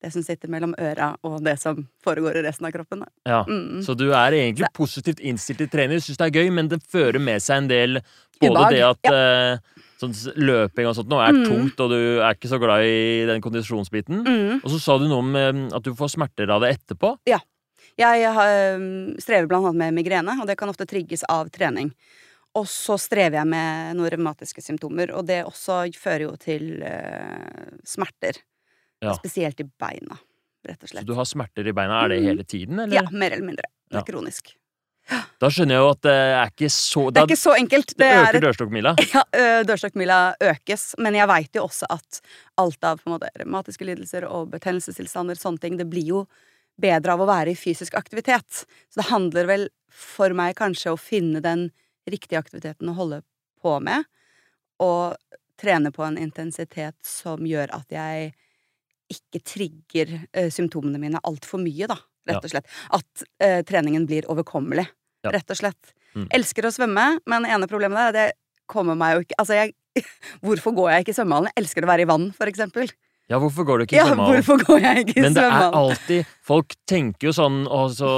[0.00, 3.02] det som sitter mellom øra, og det som foregår i resten av kroppen.
[3.26, 3.42] Ja.
[3.44, 3.82] Mm.
[3.84, 6.82] Så du er egentlig Det- positivt innstilt til du syns det er gøy, men det
[6.82, 8.00] fører med seg en del
[8.40, 9.58] Både Ubehag, det at ja.
[10.00, 11.44] sånn løping og sånt nå er Mm.
[11.44, 14.24] tungt, og du er ikke så glad i den kondisjonsbiten.
[14.24, 14.64] Mm.
[14.64, 17.18] Og så sa du noe om eh, at du får smerter av det etterpå.
[18.00, 21.92] Jeg strever blant annet med migrene, og det kan ofte trigges av trening.
[22.58, 27.76] Og så strever jeg med noen revmatiske symptomer, og det også fører jo til uh,
[27.86, 28.40] smerter.
[29.04, 29.12] Ja.
[29.16, 30.16] Spesielt i beina,
[30.66, 31.04] rett og slett.
[31.04, 32.02] Så du har smerter i beina.
[32.04, 32.26] Er det Mm.
[32.32, 32.94] hele tiden, eller?
[32.98, 33.68] Ja, mer eller mindre.
[33.90, 34.00] Det Ja.
[34.02, 34.54] er kronisk.
[35.40, 37.86] Da skjønner jeg jo at det er ikke så Det er ikke så enkelt.
[37.96, 38.92] det Det er øker dørstokkmila.
[39.14, 39.22] ja,
[39.64, 42.20] dørstokkmila økes, men jeg veit jo også at
[42.58, 46.26] alt av på en måte, revmatiske lidelser og betennelsestilstander, sånne ting, det blir jo
[46.80, 48.64] bedre av å være i fysisk aktivitet.
[48.90, 51.68] Så det handler vel for meg kanskje å finne den
[52.10, 53.22] riktige aktiviteten å holde
[53.60, 54.06] på med,
[54.80, 55.18] og
[55.60, 58.30] trene på en intensitet som gjør at jeg
[59.10, 61.98] ikke trigger uh, symptomene mine altfor mye, da,
[62.30, 62.70] rett og slett.
[62.96, 64.86] At uh, treningen blir overkommelig,
[65.20, 65.34] Ja.
[65.34, 65.90] rett og slett.
[66.14, 66.30] Mm.
[66.32, 68.38] Elsker å svømme, men ene problemet der er at jeg
[68.70, 69.74] kommer meg jo ikke Altså, jeg
[70.46, 71.50] Hvorfor går jeg ikke i svømmehallen?
[71.50, 72.88] Jeg elsker å være i vann, for eksempel.
[73.30, 74.40] Ja, hvorfor går du ikke i Ja, svømmehallen?
[74.40, 78.10] hvorfor går jeg ikke i Men det er alltid Folk tenker jo sånn og så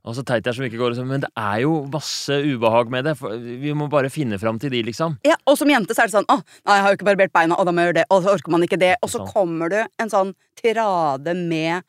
[0.00, 3.12] og så teit jeg som ikke går Men det er jo masse ubehag med det.
[3.60, 5.18] Vi må bare finne fram til de, liksom.
[5.28, 7.34] Ja, og som jente så er det sånn Å, nei, jeg har jo ikke barbert
[7.36, 8.94] beina, og da må jeg gjøre det, og så orker man ikke det.
[9.04, 11.84] Og så kommer du en sånn tirade med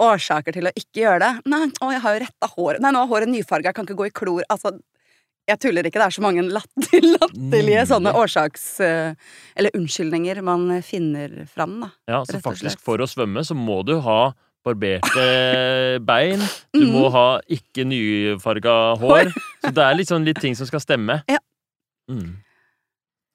[0.00, 1.32] årsaker til å ikke gjøre det.
[1.50, 2.80] Nei, å, jeg har jo retta håret.
[2.84, 4.46] Nei, nå er håret nyfarga, jeg kan ikke gå i klor.
[4.48, 4.72] Altså,
[5.50, 5.98] jeg tuller ikke.
[6.00, 8.64] Det er så mange latter, latterlige sånne årsaks...
[8.86, 9.14] eh,
[9.58, 11.90] Eller unnskyldninger man finner fram, da.
[12.10, 12.80] Ja, så faktisk.
[12.84, 14.32] For å svømme så må du ha
[14.66, 15.24] barberte
[16.10, 16.42] bein.
[16.74, 16.92] Du Mhm.
[16.92, 19.30] må ha ikke nyfarga hår.
[19.64, 21.22] Så det er liksom litt ting som skal stemme.
[21.28, 21.38] Ja.
[22.10, 22.38] Mm.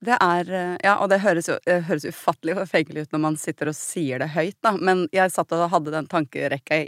[0.06, 3.38] Det er eh, Ja, og det høres jo det høres ufattelig forfengelig ut når man
[3.42, 4.76] sitter og sier det høyt, da.
[4.78, 6.84] Men jeg satt og hadde den tankerekka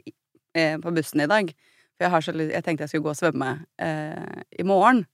[0.53, 1.49] eh, på bussen i dag.
[1.97, 5.05] For jeg, har så, jeg tenkte jeg skulle gå og svømme eh, i morgen.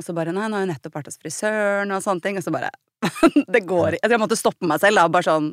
[0.00, 2.40] Og så bare Nei, nå har jeg nettopp vært hos frisøren og sånne ting.
[2.40, 2.72] Og så bare
[3.54, 3.98] Det går.
[3.98, 5.06] Jeg tror jeg måtte stoppe meg selv, da.
[5.12, 5.50] Bare sånn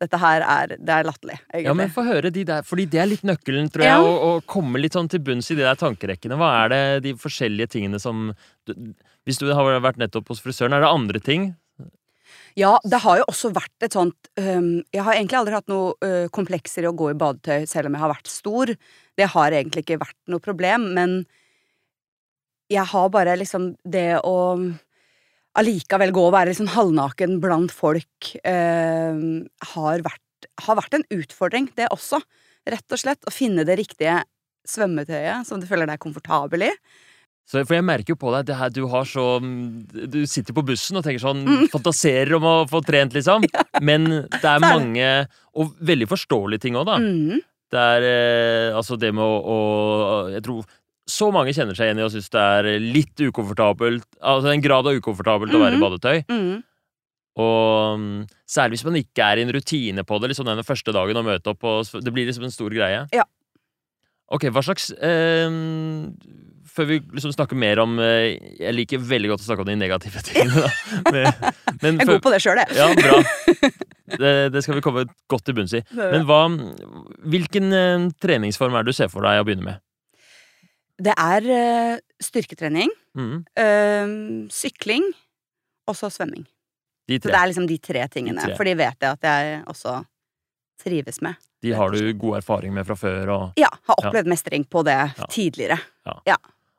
[0.00, 1.38] Dette her er Det er latterlig.
[1.60, 3.96] Ja, men få høre de der, fordi det er litt nøkkelen, tror Ja.
[3.98, 6.38] jeg, å, å komme litt sånn til bunns i de der tankerekkene.
[6.40, 8.30] Hva er det de forskjellige tingene som
[8.66, 8.72] du,
[9.28, 11.50] Hvis du har vært nettopp hos frisøren, er det andre ting?
[12.58, 15.92] Ja, det har jo også vært et sånt um, Jeg har egentlig aldri hatt noe
[16.02, 18.72] uh, komplekser i å gå i badetøy selv om jeg har vært stor.
[19.20, 21.20] Det har egentlig ikke vært noe problem, men
[22.70, 24.36] jeg har bare liksom det å
[25.58, 29.22] allikevel gå og være liksom halvnaken blant folk eh,
[29.74, 32.20] har, vært, har vært en utfordring, det også.
[32.70, 33.24] Rett og slett.
[33.26, 34.20] Å finne det riktige
[34.68, 36.72] svømmetøyet som du føler deg komfortabel i.
[37.50, 40.62] Så, for jeg merker jo på deg det her, du har så Du sitter på
[40.62, 41.64] bussen og tenker sånn Mm.
[41.72, 43.42] Fantaserer om å få trent, liksom.
[43.88, 45.08] Men det er mange
[45.58, 47.00] Og veldig forståelige ting òg, da.
[47.02, 47.40] Mm.
[47.70, 49.58] Det er eh, altså det med å, å
[50.34, 50.62] Jeg tror
[51.10, 54.06] så mange kjenner seg igjen i og syns det er litt ukomfortabelt.
[54.22, 55.84] Altså en grad av ukomfortabelt å være i Mhm.
[55.86, 56.22] badetøy.
[56.30, 56.58] Mhm.
[57.40, 60.92] Og mm, særlig hvis man ikke er i en rutine på det, liksom den første
[60.92, 63.04] dagen å møte opp og Det blir liksom en stor greie.
[63.14, 63.24] Ja.
[64.30, 65.50] Ok, hva slags eh,
[66.70, 69.74] Før vi liksom snakker mer om eh, Jeg liker veldig godt å snakke om de
[69.80, 70.68] negative tingene.
[71.12, 71.32] Men,
[71.82, 72.76] men Jeg er god på det sjøl, jeg.
[72.78, 73.22] Ja, bra.
[74.10, 75.80] Det, det skal vi komme godt til bunns i.
[75.94, 76.40] Men hva
[77.30, 79.78] Hvilken eh, treningsform er det du ser for deg å begynne med?
[81.00, 82.90] Det er øh, styrketrening.
[83.16, 83.44] mm.
[83.58, 85.04] Øhm, sykling
[85.88, 86.44] og så svømming.
[87.08, 88.38] De Så det er liksom de tre tingene.
[88.40, 88.56] De tre.
[88.56, 90.04] For de vet jeg at jeg også
[90.84, 91.34] trives med.
[91.62, 93.28] De har du god erfaring med fra før.
[93.34, 95.26] Og, Ja, har opplevd mestring på det Ja.
[95.28, 95.78] tidligere.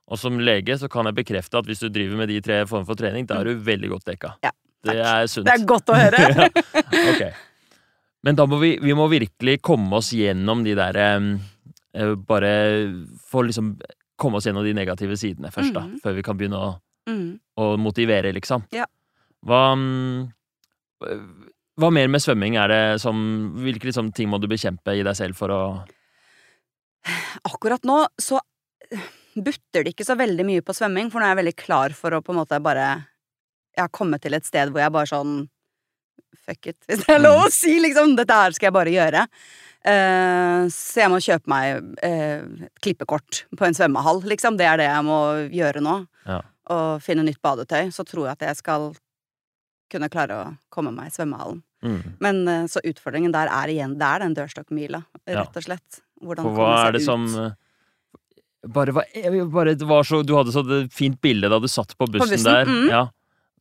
[0.07, 2.85] og som lege så kan jeg bekrefte at hvis du driver med de tre formene
[2.85, 4.33] for trening, da er du veldig godt dekka.
[4.43, 4.51] Ja,
[4.83, 5.05] det takk.
[5.05, 5.45] er sunt.
[5.45, 6.17] Det er godt å høre!
[6.19, 6.49] ja.
[7.13, 7.33] Ok.
[8.23, 11.37] Men da må vi, vi må virkelig komme oss gjennom de der eh,
[11.95, 12.51] eh, Bare
[13.29, 13.77] få liksom
[14.21, 15.81] komme oss gjennom de negative sidene først, da.
[15.87, 15.99] Mhm.
[16.03, 16.71] Før vi kan begynne å,
[17.09, 17.39] Mm.
[17.57, 18.67] å motivere, liksom.
[18.71, 18.85] Ja.
[19.43, 20.29] Hva mm,
[21.81, 23.17] Hva mer med svømming er det som
[23.57, 25.61] Hvilke liksom, ting må du bekjempe i deg selv for å
[27.47, 28.37] Akkurat nå så
[29.33, 32.13] butter det ikke så veldig mye på svømming, for nå er jeg veldig klar for
[32.13, 32.87] å på en måte bare
[33.73, 35.47] Jeg har kommet til et sted hvor jeg bare sånn
[36.45, 38.15] Fuck it, hvis det er lov å si, liksom.
[38.17, 39.25] Dette her skal jeg bare gjøre.
[39.81, 44.59] Eh, så jeg må kjøpe meg eh, et klippekort på en svømmehall, liksom.
[44.59, 45.95] Det er det jeg må gjøre nå.
[46.27, 46.41] Ja.
[46.71, 47.89] Og finne nytt badetøy.
[47.93, 48.91] Så tror jeg at jeg skal
[49.91, 51.63] kunne klare å komme meg i svømmehallen.
[51.83, 52.01] mm.
[52.23, 56.01] Men eh, så utfordringen der er igjen Det er den dørstokkmila, rett og slett.
[56.21, 57.07] Hvordan komme seg det ut.
[57.07, 57.57] som eh,
[58.69, 58.93] bare,
[59.49, 60.61] bare det var så Du hadde så
[60.93, 62.69] fint bilde da du satt på bussen, bussen, der.
[62.69, 62.87] Mm.
[62.93, 63.07] Ja.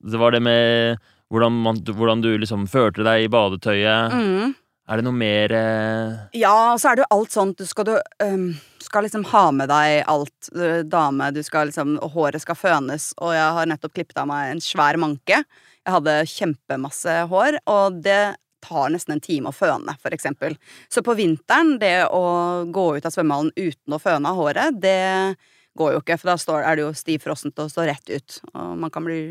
[0.01, 4.13] Det var det med hvordan, man, hvordan du liksom følte deg i badetøyet.
[4.13, 4.59] mm.
[4.88, 7.95] Er det noe mer eh, Ja, så er det jo alt sånt Du skal, du,
[8.25, 8.47] um,
[8.83, 13.12] skal liksom ha med deg alt, du, dame, du skal liksom Og håret skal fønes,
[13.21, 15.43] og jeg har nettopp klippet av meg en svær manke.
[15.87, 20.59] Jeg hadde kjempemasse hår, og det tar nesten en time å føne, for eksempel.
[20.93, 25.38] Så på vinteren, det å gå ut av svømmehallen uten å føne av håret, det
[25.81, 28.75] går jo ikke, for da står, er det jo stivfrossent og står rett ut, og
[28.83, 29.23] man kan bli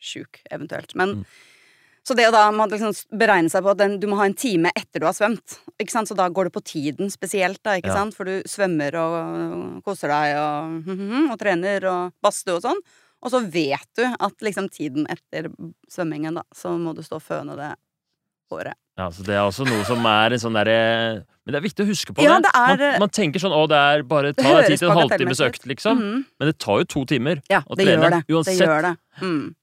[0.00, 0.94] sjuk, eventuelt.
[0.96, 1.24] Men Mm.
[2.08, 4.36] Så det å da må liksom beregne seg på at den, du må ha en
[4.38, 6.08] time etter du har svømt, ikke sant?
[6.08, 7.98] så da går det på tiden spesielt, da, ikke Ja.
[8.00, 8.16] sant?
[8.16, 10.88] For du svømmer og koser deg og,
[11.34, 12.80] og trener og badstue og sånn.
[13.20, 15.48] Og så vet du at liksom tiden etter
[15.90, 17.72] svømmingen, da, så må du stå og føne det
[18.52, 18.74] håret.
[18.98, 21.84] Ja, så Det er også noe som er en sånn derre Men det er viktig
[21.84, 22.48] å huske på Ja, det.
[22.48, 24.96] det er- man, man tenker sånn 'Å, det er bare ta deg tid til en
[24.98, 25.96] halvtimes økt', liksom.
[25.98, 26.24] Mhm.
[26.38, 28.22] Men det tar jo to timer Ja, å det trene.
[28.28, 28.58] Uansett.
[28.58, 28.98] Det gjør det.
[29.22, 29.54] Mm.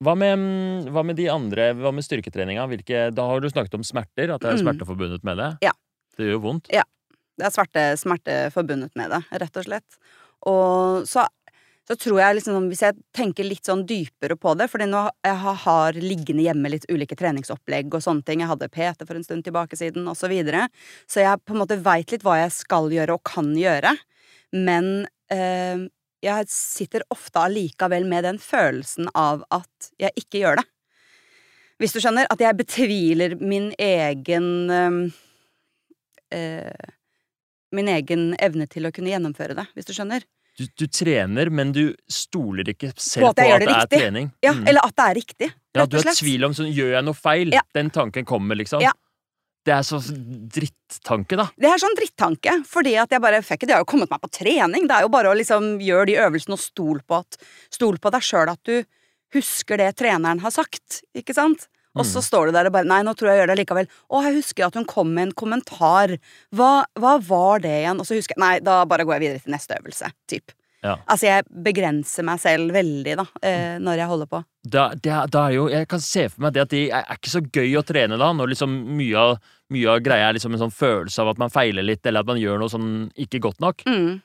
[0.00, 2.64] Hva med, mm, hva med de andre Hva med styrketreninga?
[2.70, 4.62] Hvilke, da har du snakket om smerter, at det er Mm.
[4.64, 5.50] smerte forbundet med det.
[5.62, 5.72] Ja.
[6.16, 6.70] Det gjør jo vondt.
[6.70, 9.98] Det er smerte, smerte forbundet med det, rett og slett.
[10.44, 11.26] Og så,
[11.88, 15.36] så tror jeg liksom, hvis jeg tenker litt sånn dypere på det Fordi nå jeg
[15.36, 18.40] har, har liggende hjemme litt ulike treningsopplegg og sånne ting.
[18.40, 20.68] Jeg hadde PT for en stund tilbake siden, og så videre.
[21.06, 23.96] Så jeg på en måte veit litt hva jeg skal gjøre og kan gjøre.
[24.52, 25.88] Men eh,
[26.24, 30.66] jeg sitter ofte allikevel med den følelsen av at jeg ikke gjør det.
[31.80, 32.28] Hvis du skjønner?
[32.28, 34.48] At jeg betviler min egen
[36.30, 36.88] eh,
[37.72, 40.24] Min egen evne til å kunne gjennomføre det, hvis du skjønner.
[40.58, 43.68] Du, du trener, men du stoler ikke selv På på at at, jeg gjør det,
[43.70, 44.32] det er trening.
[44.44, 44.66] Ja, Mm.
[44.68, 47.52] Eller at det er riktig, ja, du har tvil om sånn, gjør jeg noe feil?
[47.54, 47.62] Ja.
[47.72, 48.82] Den tanken kommer, liksom.
[48.82, 48.90] Ja.
[49.66, 51.48] Det er så drittanke, da.
[51.60, 53.72] Det er sånn drittanke, fordi at jeg bare fikk det.
[53.74, 54.86] jeg har jo kommet meg på trening.
[54.88, 57.36] Det er jo bare å liksom gjøre de øvelsene og stol på, at,
[57.70, 58.80] stol på deg sjøl at du
[59.36, 61.68] husker det treneren har sagt, ikke sant?
[61.98, 62.24] Og så Mm.
[62.24, 63.88] står du der og bare Nei, nå tror jeg jeg gjør det likevel.
[64.10, 66.16] Å, jeg husker at hun kom med en kommentar.
[66.54, 67.98] Hva, hva var det igjen?
[67.98, 70.12] Og så husker jeg Nei, da bare går jeg videre til neste øvelse.
[70.30, 70.52] Typ.
[70.80, 70.94] Ja.
[71.04, 74.40] Altså, jeg begrenser meg selv veldig, da, eh, når jeg holder på.
[74.64, 77.32] Da, det, da er jo, jeg kan se for meg det at det er, ikke
[77.32, 80.64] så gøy å trene da, når liksom mye av, mye av greia er liksom en
[80.64, 82.90] sånn følelse av at man feiler litt, eller at man gjør noe sånn
[83.20, 83.84] ikke godt nok.
[83.88, 84.20] Mm.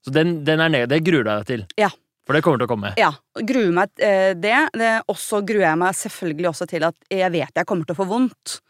[0.00, 1.66] Så den, den er ned, Det gruer du deg til.
[1.80, 1.90] Ja.
[2.24, 2.94] For det kommer til å komme.
[3.00, 3.10] Ja.
[3.36, 4.56] Gruer meg eh, det.
[4.78, 4.92] det.
[5.10, 8.00] Og så gruer jeg meg selvfølgelig også til at jeg vet jeg kommer til å
[8.00, 8.60] få vondt.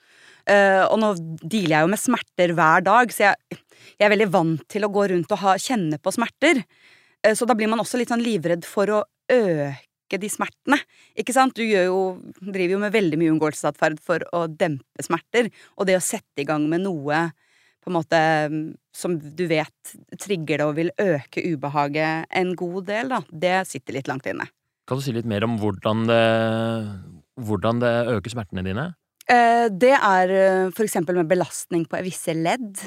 [0.49, 3.59] Eh, og nå dealer jeg jo med smerter hver dag, så jeg,
[3.99, 6.63] jeg er veldig vant til å gå rundt og ha, kjenne på smerter.
[7.27, 10.81] Eh, så da blir man også litt sånn livredd for å øke de smertene.
[11.19, 11.55] Ikke sant?
[11.57, 15.51] Du jo, driver jo med veldig mye unngåelsesatferd for å dempe smerter.
[15.79, 17.29] Og det å sette i gang med noe
[17.81, 18.21] på en måte
[18.93, 23.97] som du vet trigger det og vil øke ubehaget en god del, da, det sitter
[23.97, 24.51] litt langt inne.
[24.89, 26.25] Kan du si litt mer om hvordan det,
[27.41, 28.91] hvordan det øker smertene dine?
[29.31, 32.83] Eh, det er eh, for eksempel med belastning på visse ledd,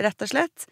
[0.00, 0.68] rett og slett.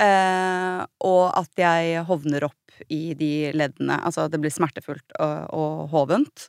[0.00, 2.56] Eh, og at jeg hovner opp
[2.88, 3.98] i de leddene.
[4.02, 6.48] Altså det blir smertefullt og, og hovent.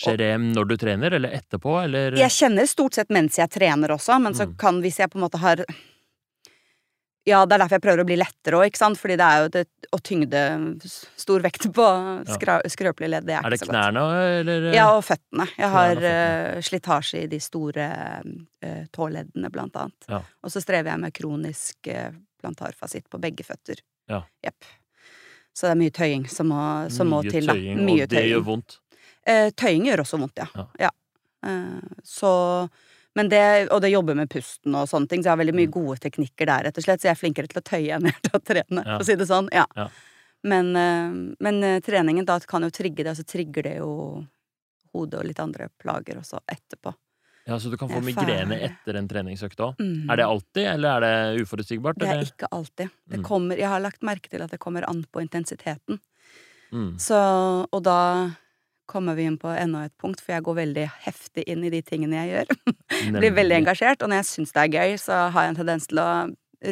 [0.00, 2.14] Skjer det når du trener, eller etterpå, eller?
[2.16, 4.56] Jeg kjenner stort sett mens jeg trener også, men så Mm.
[4.56, 5.60] kan hvis jeg på en måte har
[7.28, 9.42] Ja, det er derfor jeg prøver å bli lettere òg, ikke sant, fordi det er
[9.42, 10.40] jo det å tyngde
[11.20, 11.84] Stor vekt på
[12.32, 13.76] skra, skrøpelige ledd, det er, Er det ikke så godt.
[13.76, 14.04] knærne,
[14.40, 14.72] eller?
[14.72, 15.46] Ja, og føttene.
[15.58, 17.90] Jeg har eh, slitasje i de store
[18.64, 20.08] uh, tåleddene, blant annet.
[20.08, 20.22] Ja.
[20.42, 22.08] Og så strever jeg med kronisk uh,
[22.40, 23.82] plantarfasitt på begge føtter.
[24.10, 24.22] Ja.
[24.44, 24.64] Jepp.
[25.54, 26.60] Så det er mye tøying som må,
[26.94, 27.54] som må til, da.
[27.58, 28.78] tøying, Mye og det gjør vondt.
[29.26, 30.66] Eh, tøying gjør også vondt, ja.
[30.80, 30.90] Ja.
[31.46, 32.30] Eh, så
[33.18, 35.66] men det, og det jobber med pusten og sånne ting, så jeg har veldig mye
[35.66, 35.72] Mm.
[35.74, 37.00] gode teknikker der, rett og slett.
[37.02, 38.96] Så jeg er flinkere til å tøye enn jeg er til å trene, Ja.
[38.96, 39.48] for å si det sånn.
[39.52, 39.66] Ja.
[39.76, 39.88] Ja.
[40.44, 44.24] Men, eh, men eh, treningen da kan jo trigge det, og så trigger det jo
[44.94, 46.94] hodet og litt andre plager også etterpå.
[47.48, 49.78] Ja, Så du kan få migrene etter en treningsøkt òg?
[49.80, 50.10] Mm.
[50.12, 51.00] Er det alltid, eller er
[51.34, 51.98] det uforutsigbart?
[51.98, 52.28] Det er eller?
[52.30, 52.90] ikke alltid.
[53.08, 53.24] Det Mm.
[53.24, 55.98] kommer, jeg har lagt merke til at det kommer an på intensiteten.
[56.72, 56.98] Mm.
[56.98, 57.16] Så,
[57.72, 58.30] og da
[58.86, 61.80] kommer vi inn på enda et punkt, for jeg går veldig heftig inn i de
[61.82, 62.56] tingene jeg gjør.
[63.20, 65.86] Blir veldig engasjert, og når jeg syns det er gøy, så har jeg en tendens
[65.90, 66.08] til å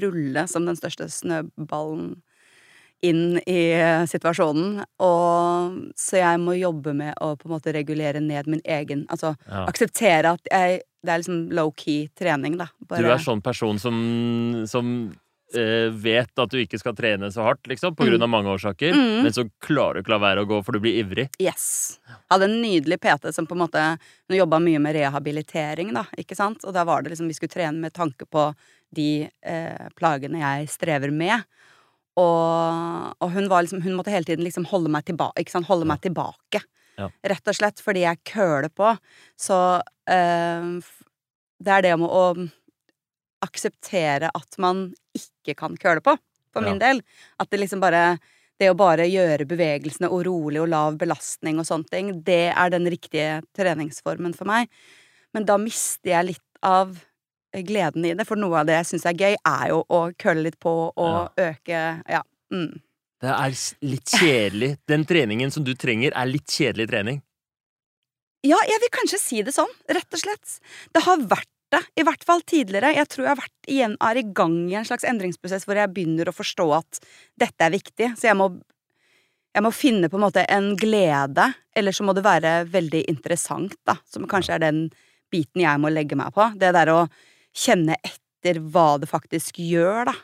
[0.02, 2.20] rulle som den største snøballen
[3.02, 3.60] inn i
[4.10, 4.80] situasjonen.
[5.04, 9.36] Og, så jeg må jobbe med å på en måte regulere ned min egen Altså
[9.48, 9.66] Ja.
[9.66, 12.66] akseptere at jeg Det er liksom low-key trening, da.
[12.90, 15.14] Du er sånn person som, som
[15.54, 18.92] eh, vet at du ikke skal trene så hardt, liksom, på grunn av mange årsaker,
[18.92, 19.22] Mm.
[19.22, 21.28] men så klarer du ikke la være å gå, for du blir ivrig.
[21.40, 22.00] Yes.
[22.04, 26.04] Jeg hadde en nydelig PT som på en måte Hun jobba mye med rehabilitering, da,
[26.18, 26.64] ikke sant?
[26.66, 28.54] Og da var det liksom Vi skulle trene med tanke på
[28.92, 31.44] de eh, plagene jeg strever med.
[32.18, 35.06] Og, og hun var liksom Hun måtte hele tiden liksom holde meg
[35.50, 35.68] sant?
[35.68, 36.62] Holde meg tilbake.
[36.98, 37.10] Ja.
[37.30, 38.94] Rett og slett fordi jeg køler på.
[39.38, 39.58] Så
[40.10, 40.72] øh,
[41.58, 42.24] det er det med å
[43.44, 46.16] akseptere at man ikke kan køle på,
[46.50, 47.04] for min del.
[47.38, 48.18] At det liksom bare
[48.58, 52.72] det å bare gjøre bevegelsene og rolig og lav belastning og sånne ting, det er
[52.74, 54.66] den riktige treningsformen for meg.
[55.36, 56.96] Men da mister jeg litt av
[57.52, 60.46] gleden i det, for noe av det jeg syns er gøy, er jo å kølle
[60.48, 62.22] litt på og øke Ja.
[62.52, 62.80] Mm.
[63.18, 64.68] Det er litt kjedelig.
[64.86, 67.16] Den treningen som du trenger, er litt kjedelig trening.
[68.46, 70.58] Ja, jeg vil kanskje si det sånn, rett og slett.
[70.94, 72.94] Det har vært det, i hvert fall tidligere.
[72.94, 75.90] Jeg tror jeg har vært igjen, er i gang i en slags endringsprosess hvor jeg
[75.92, 77.00] begynner å forstå at
[77.42, 78.52] dette er viktig, så jeg må
[79.56, 83.74] jeg må finne på en måte en glede, eller så må det være veldig interessant,
[83.88, 84.82] da, som kanskje er den
[85.32, 86.46] biten jeg må legge meg på.
[86.60, 87.00] Det der å
[87.58, 90.16] kjenne etter hva det faktisk gjør, da.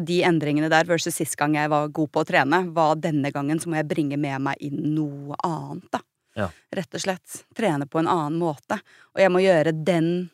[0.00, 3.60] De endringene der versus sist gang jeg var god på å trene, hva denne gangen
[3.60, 6.00] så må jeg bringe med meg inn noe annet, da.
[6.38, 6.46] Ja.
[6.72, 7.42] Rett og slett.
[7.52, 8.78] Trene på en annen måte.
[9.12, 10.30] Og jeg må gjøre den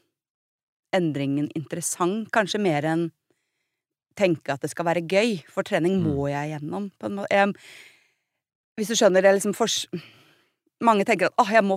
[0.95, 3.09] endringen interessant, kanskje mer enn
[4.19, 6.07] tenke at det skal være gøy, for trening Mm.
[6.07, 6.91] må jeg gjennom.
[6.99, 7.31] På en måte.
[7.31, 7.55] Jeg,
[8.79, 9.87] Hvis du skjønner det, liksom fors
[10.81, 11.75] Mange tenker at åh, jeg må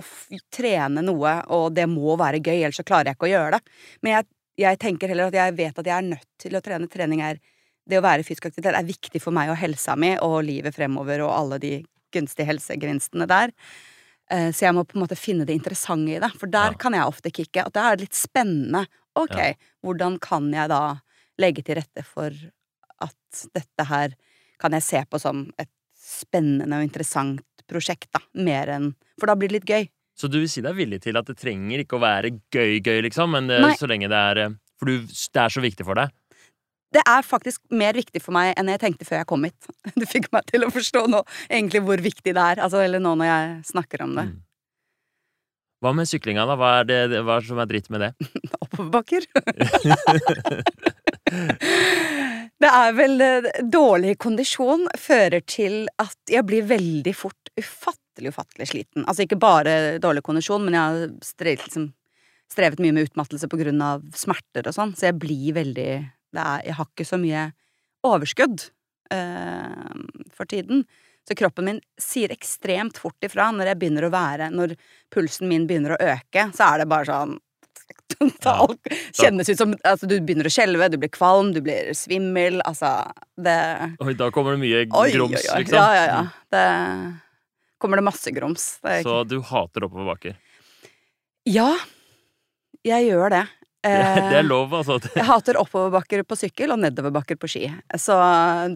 [0.54, 3.60] trene noe, og det må være gøy, ellers så klarer jeg ikke å gjøre det.
[4.00, 4.26] Men jeg,
[4.62, 6.88] jeg tenker heller at jeg vet at jeg er nødt til å trene.
[6.90, 7.40] Trening er
[7.88, 11.24] Det å være fysisk aktivitet er viktig for meg og helsa mi og livet fremover
[11.24, 11.70] og alle de
[12.14, 13.50] gunstige helsegevinstene der.
[14.30, 16.78] Eh, Så jeg må på en måte finne det interessante i det, for der Ja.
[16.78, 17.66] kan jeg ofte kicke.
[17.66, 18.86] At det er litt spennende.
[19.16, 19.54] Ok, Ja.
[19.84, 21.00] hvordan kan jeg da
[21.40, 22.30] legge til rette for
[23.00, 24.14] at dette her
[24.60, 28.20] kan jeg se på som et spennende og interessant prosjekt, da.
[28.34, 29.88] Mer enn For da blir det litt gøy.
[30.22, 33.32] Så du vil si deg villig til at det trenger ikke å være gøy-gøy, liksom,
[33.34, 36.06] men det, så lenge det er eh, For du, det er så viktig for deg?
[36.92, 39.58] Det er faktisk mer viktig for meg enn jeg tenkte før jeg kom hit.
[39.98, 42.62] Du fikk meg til å forstå nå egentlig hvor viktig det er.
[42.62, 44.26] Altså, eller nå når jeg snakker om det.
[44.30, 44.38] Mm.
[45.82, 46.54] Hva med syklinga, da?
[46.60, 48.12] Hva er det, hva er det som er dritt med det?
[48.62, 49.26] Oppoverbakker.
[52.62, 58.68] det er vel eh, Dårlig kondisjon fører til at jeg blir veldig fort ufattelig, ufattelig
[58.70, 59.04] sliten.
[59.06, 61.90] Altså ikke bare dårlig kondisjon, men jeg har strevet, liksom,
[62.52, 65.90] strevet mye med utmattelse på grunn av smerter og sånn, så jeg blir veldig
[66.32, 67.46] det er, Jeg har ikke så mye
[68.08, 68.62] overskudd
[69.12, 70.86] øh, for tiden.
[71.28, 74.72] Så kroppen min sier ekstremt fort ifra når jeg begynner å være Når
[75.12, 77.36] pulsen min begynner å øke, så er det bare sånn
[78.44, 78.66] Ja.
[79.16, 82.60] kjennes ut som altså, Du begynner å skjelve, du blir kvalm, du blir svimmel.
[82.68, 82.90] Altså,
[83.40, 83.56] det
[84.02, 85.76] Oi, da kommer det mye grums, liksom.
[85.78, 86.20] Ja, ja, ja.
[86.52, 86.64] Det
[87.82, 88.68] kommer det masse grums.
[88.82, 90.38] Det er Så du hater oppoverbakker.
[91.50, 91.72] Ja,
[92.86, 93.42] jeg gjør det.
[93.82, 95.00] Det, det er Eh, lov, altså.
[95.18, 97.64] Jeg hater oppoverbakker på sykkel og nedoverbakker på ski.
[97.98, 98.14] Så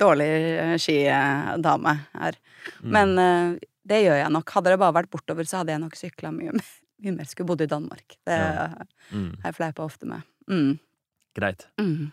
[0.01, 0.27] dårlig
[0.59, 2.35] eh, skidame her.
[2.83, 2.89] Mm.
[2.97, 3.53] Men eh,
[3.87, 4.51] det gjør jeg nok.
[4.57, 6.73] Hadde det bare vært bortover, så hadde jeg nok sykla mye, mer-
[7.07, 7.29] mye mer.
[7.31, 8.19] Skulle bodd i Danmark.
[8.27, 8.67] Det Ja.
[8.75, 10.27] har Mm, jeg fleipa ofte med.
[10.51, 10.73] Mm.
[11.39, 11.69] greit.
[11.79, 12.11] Mm.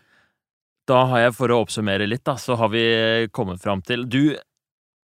[0.86, 2.84] Da har jeg, for å oppsummere litt, da, så har vi
[3.34, 4.36] kommet fram til Du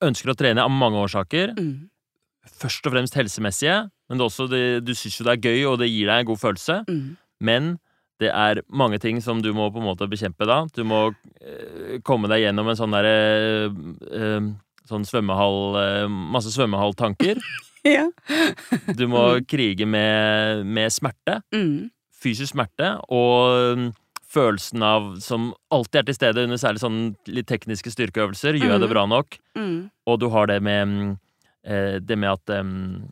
[0.06, 1.54] ønsker å trene av mange årsaker.
[1.58, 1.90] Mm.
[2.60, 5.92] Først og fremst helsemessige, men også det, du syns jo det er gøy, og det
[5.92, 6.82] gir deg en god følelse.
[6.90, 7.06] Mm.
[7.46, 7.70] Men
[8.20, 10.64] det er mange ting som du må på en måte bekjempe da.
[10.76, 11.06] Du må
[11.40, 13.16] eh, komme deg gjennom en sånn derre
[13.70, 14.50] eh,
[14.90, 17.42] Sånn svømmehall eh, Masse svømmehalltanker.
[17.88, 18.10] Ja.
[18.92, 21.38] Du må krige med, med smerte.
[21.56, 21.88] Mm.
[22.12, 22.90] Fysisk smerte.
[23.08, 23.86] Og
[24.30, 28.54] følelsen av Som alltid er til stede under særlig sånne litt tekniske styrkeøvelser.
[28.60, 28.94] Gjør jeg det Mhm.
[28.94, 29.38] bra nok?
[29.58, 29.90] Mm.
[30.08, 31.18] Og du har det med mm,
[31.66, 33.10] eh, Det med at mm,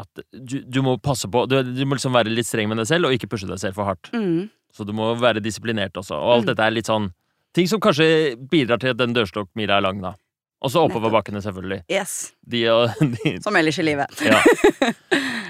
[0.00, 2.86] at du, du må passe på du, du må liksom være litt streng med deg
[2.86, 4.10] selv, og ikke pushe deg selv for hardt.
[4.14, 4.48] Mm.
[4.72, 6.14] Så du må være disiplinert også.
[6.14, 6.46] Og alt Mm.
[6.52, 7.08] dette er litt sånn
[7.52, 10.14] ting som kanskje bidrar til at den dørstokkmila er lang, da.
[10.62, 11.02] Og så Nettopp.
[11.02, 11.82] oppoverbakkene, selvfølgelig.
[11.90, 12.32] Yes.
[12.46, 12.62] De
[13.24, 13.40] de.
[13.42, 14.06] Som ellers i livet.
[14.22, 14.38] Ja.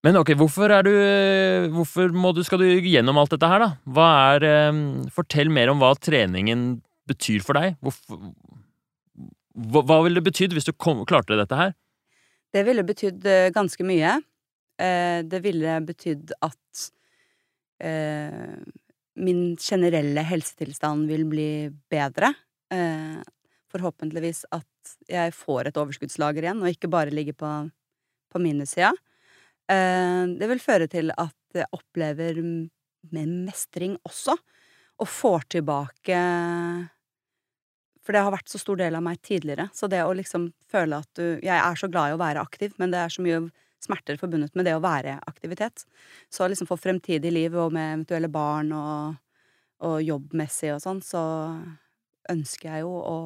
[0.00, 0.94] Men ok, hvorfor du
[1.74, 4.06] Hvorfor du, skal du gjennom alt dette her, da?
[4.06, 4.78] Er eh,
[5.12, 6.80] Fortell mer om hva treningen
[7.10, 7.76] betyr for deg.
[7.84, 8.30] Hvorfor
[9.60, 11.74] hva, hva ville det betydd hvis du kom, klarte dette her?
[12.50, 14.16] Det ville betydd eh, ganske mye.
[14.80, 16.86] Eh, det ville betydd at
[17.84, 18.54] eh,
[19.20, 21.50] min generelle helsetilstand vil bli
[21.92, 22.32] bedre.
[23.70, 27.50] Forhåpentligvis at jeg får et overskuddslager igjen, og ikke bare ligger på,
[28.30, 28.92] på minussida.
[29.70, 34.36] Eh, det vil føre til at jeg opplever med mestring også,
[35.00, 36.16] og får tilbake
[38.04, 39.68] For det har vært så stor del av meg tidligere.
[39.76, 42.74] Så det å liksom føle at du Jeg er så glad i å være aktiv,
[42.78, 43.42] men det er så mye
[43.80, 45.86] smerter forbundet med det å være aktivitet.
[46.28, 49.16] Så liksom for fremtidig liv og med eventuelle barn og,
[49.80, 51.22] og jobbmessig og sånn, så
[52.30, 53.18] ønsker jeg jo å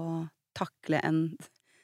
[0.55, 1.25] takle en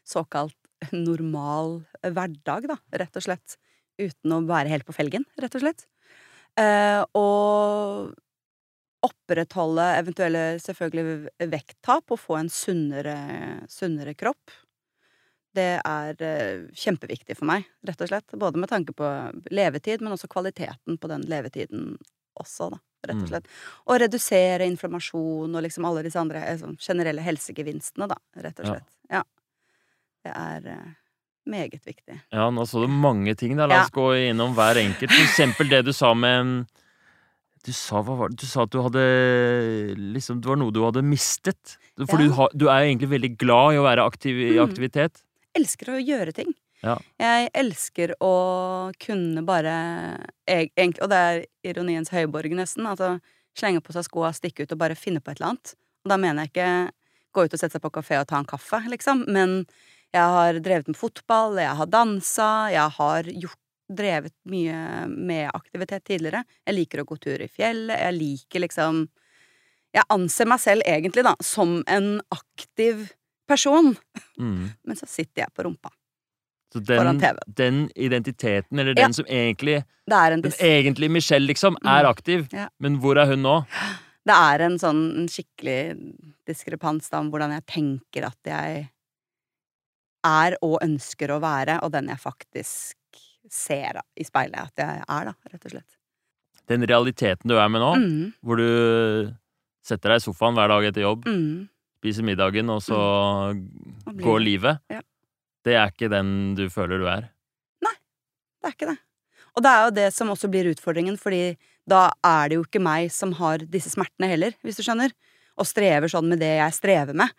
[0.06, 0.54] såkalt
[0.94, 3.58] normal hverdag, da, rett og slett.
[4.00, 5.86] Uten å være helt på felgen, rett og slett.
[6.60, 8.14] Eh, og
[9.06, 13.14] opprettholde eventuelle selvfølgelig vekttap og få en sunnere,
[13.72, 14.52] sunnere kropp.
[15.56, 18.36] Det er eh, kjempeviktig for meg, rett og slett.
[18.38, 19.08] Både med tanke på
[19.50, 21.96] levetid, men også kvaliteten på den levetiden
[22.40, 22.78] også, da.
[23.08, 23.22] Rett Mm.
[23.24, 23.46] og slett.
[23.88, 28.18] Og redusere inflammasjon og liksom alle disse andre eh, sånn generelle helsegevinstene, da.
[28.36, 28.74] Rett og Ja.
[28.74, 28.90] slett.
[29.10, 29.22] Ja.
[30.22, 30.90] Det er eh,
[31.46, 32.20] meget viktig.
[32.32, 33.66] Ja, nå så du mange ting der.
[33.66, 33.82] La Ja.
[33.84, 35.10] oss gå innom hver enkelt.
[35.10, 36.66] For eksempel det du sa med
[37.62, 38.00] Du sa?
[38.02, 41.76] Du sa at du hadde liksom, Det var noe du hadde mistet.
[42.08, 42.24] For Ja.
[42.26, 44.66] du, ha, du er egentlig veldig glad i å være aktiv i Mm.
[44.68, 45.22] aktivitet.
[45.54, 46.54] elsker å gjøre ting.
[46.82, 46.96] Ja.
[47.18, 52.86] Jeg elsker å kunne bare Og det er ironiens høyborg, nesten.
[52.86, 53.20] Altså
[53.54, 55.74] slenge på seg skoa, stikke ut og bare finne på et eller annet.
[56.04, 56.90] Og da mener jeg ikke
[57.34, 59.26] gå ut og sette seg på kafé og ta en kaffe, liksom.
[59.28, 59.66] Men
[60.12, 63.58] jeg har drevet med fotball, jeg har dansa, jeg har gjort
[63.90, 66.44] drevet mye med aktivitet tidligere.
[66.66, 69.08] Jeg liker å gå tur i fjellet, jeg liker liksom
[69.90, 73.08] Jeg anser meg selv egentlig, da, som en aktiv
[73.50, 73.96] person.
[74.38, 74.68] Mm.
[74.86, 75.90] Men så sitter jeg på rumpa.
[76.70, 77.18] Så den,
[77.58, 79.08] den identiteten, eller Ja.
[79.08, 82.10] den som egentlig Det en, Den egentlige Michelle, liksom, er Mm.
[82.10, 82.46] aktiv.
[82.52, 82.68] Ja.
[82.78, 83.64] Men hvor er hun nå?
[84.26, 86.14] det er en sånn en skikkelig
[86.46, 88.88] diskrepans da, om hvordan jeg tenker at jeg
[90.26, 95.02] er og ønsker å være, og den jeg faktisk ser da, i speilet at jeg
[95.02, 95.98] er, da, rett og slett.
[96.70, 99.32] Den realiteten du er med nå, Mm, hvor du
[99.82, 101.68] setter deg i sofaen hver dag etter jobb, mm.
[101.98, 103.00] spiser middagen, og så
[104.06, 104.82] Og går livet.
[104.92, 105.00] Ja.
[105.66, 107.30] Det er ikke den du føler du er.
[107.84, 107.96] Nei,
[108.60, 108.98] Det er ikke det.
[109.56, 111.56] Og det er jo det som også blir utfordringen, fordi
[111.90, 115.10] da er det jo ikke meg som har disse smertene heller, hvis du skjønner,
[115.58, 117.32] og strever sånn med det jeg strever med.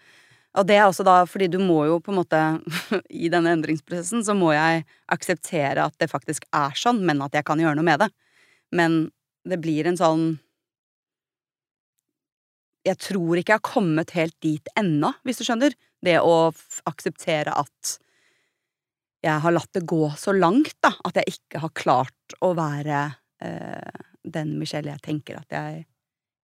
[0.60, 2.40] Og det er også da fordi du må jo på en måte
[3.24, 7.48] I denne endringsprosessen så må jeg akseptere at det faktisk er sånn, men at jeg
[7.48, 8.10] kan gjøre noe med det.
[8.76, 9.02] Men
[9.48, 10.26] det blir en sånn
[12.86, 15.76] Jeg tror ikke jeg har kommet helt dit ennå, hvis du skjønner.
[16.02, 16.50] Det å
[16.90, 17.98] akseptere at
[19.22, 23.04] jeg har latt det gå så langt, da, at jeg ikke har klart å være
[23.46, 25.84] eh, den Michelle jeg tenker at jeg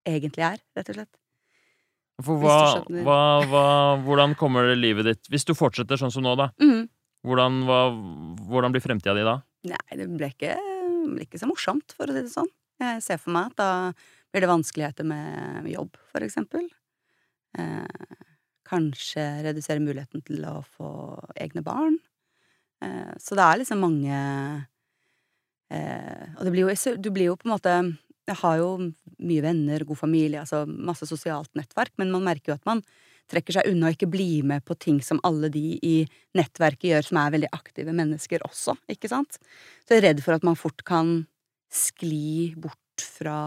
[0.07, 1.15] egentlig er, rett og slett.
[2.25, 3.65] For hva, hva, hva,
[4.01, 6.47] hvordan kommer det livet ditt Hvis du fortsetter sånn som nå, da.
[6.57, 6.87] Mm.
[7.27, 7.59] Hvordan,
[8.47, 9.35] hvordan blir fremtida di da?
[9.67, 10.55] Nei, det blir ikke,
[11.25, 12.49] ikke så morsomt, for å si det sånn.
[12.81, 13.69] Jeg ser for meg at da
[14.31, 16.67] blir det vanskeligheter med jobb, for eksempel.
[17.57, 18.23] Eh,
[18.67, 20.89] kanskje redusere muligheten til å få
[21.39, 21.97] egne barn.
[22.83, 24.17] Eh, så det er liksom mange
[25.73, 27.73] eh, Og det blir jo, du blir jo på en måte
[28.27, 28.69] Jeg har jo
[29.23, 32.81] mye venner, god familie, altså masse sosialt nettverk, men man merker jo at man
[33.31, 35.95] trekker seg unna og ikke blir med på ting som alle de i
[36.37, 39.39] nettverket gjør, som er veldig aktive mennesker også, ikke sant?
[39.83, 41.25] Så jeg er redd for at man fort kan
[41.73, 43.39] skli bort fra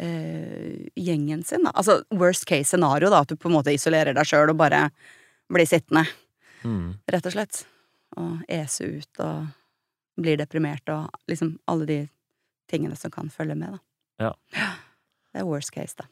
[0.00, 1.72] eh, gjengen sin, da.
[1.76, 4.86] Altså worst case scenario, da, at du på en måte isolerer deg sjøl og bare
[5.50, 6.06] blir sittende,
[6.60, 6.98] Mm.
[7.08, 7.62] rett og slett.
[8.20, 9.46] Og ese ut og
[10.20, 12.00] blir deprimert og liksom alle de
[12.70, 14.30] tingene som kan følge med, da.
[14.30, 14.32] Ja.
[15.32, 16.06] Det er worst case, da.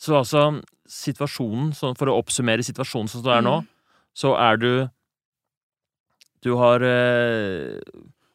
[0.00, 0.46] Så altså,
[0.88, 3.68] situasjonen, for å oppsummere situasjonen som det er nå, Mm.
[4.16, 4.72] så er du
[6.42, 7.76] Du har eh,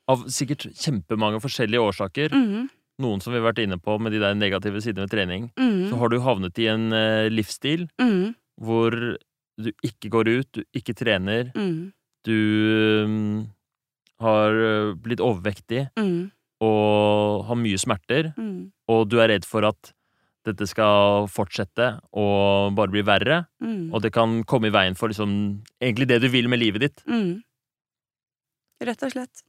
[0.08, 2.68] av sikkert kjempemange forskjellige årsaker, mm.
[3.02, 5.90] noen som vi har vært inne på med de der negative sidene ved trening, Mm.
[5.90, 8.94] så har du havnet i en eh, livsstil mhm, hvor
[9.58, 11.50] du ikke går ut, du ikke trener,
[12.26, 12.38] du
[13.06, 13.48] um,
[14.22, 16.30] har eh, blitt overvektig mhm,
[16.66, 18.58] og har mye smerter, mm.
[18.92, 19.94] og du er redd for at
[20.46, 23.90] dette skal fortsette og bare bli verre, mm.
[23.94, 25.32] og det kan komme i veien for liksom
[25.82, 27.04] egentlig det du vil med livet ditt.
[27.10, 27.42] Mm.
[28.86, 29.46] Rett og slett.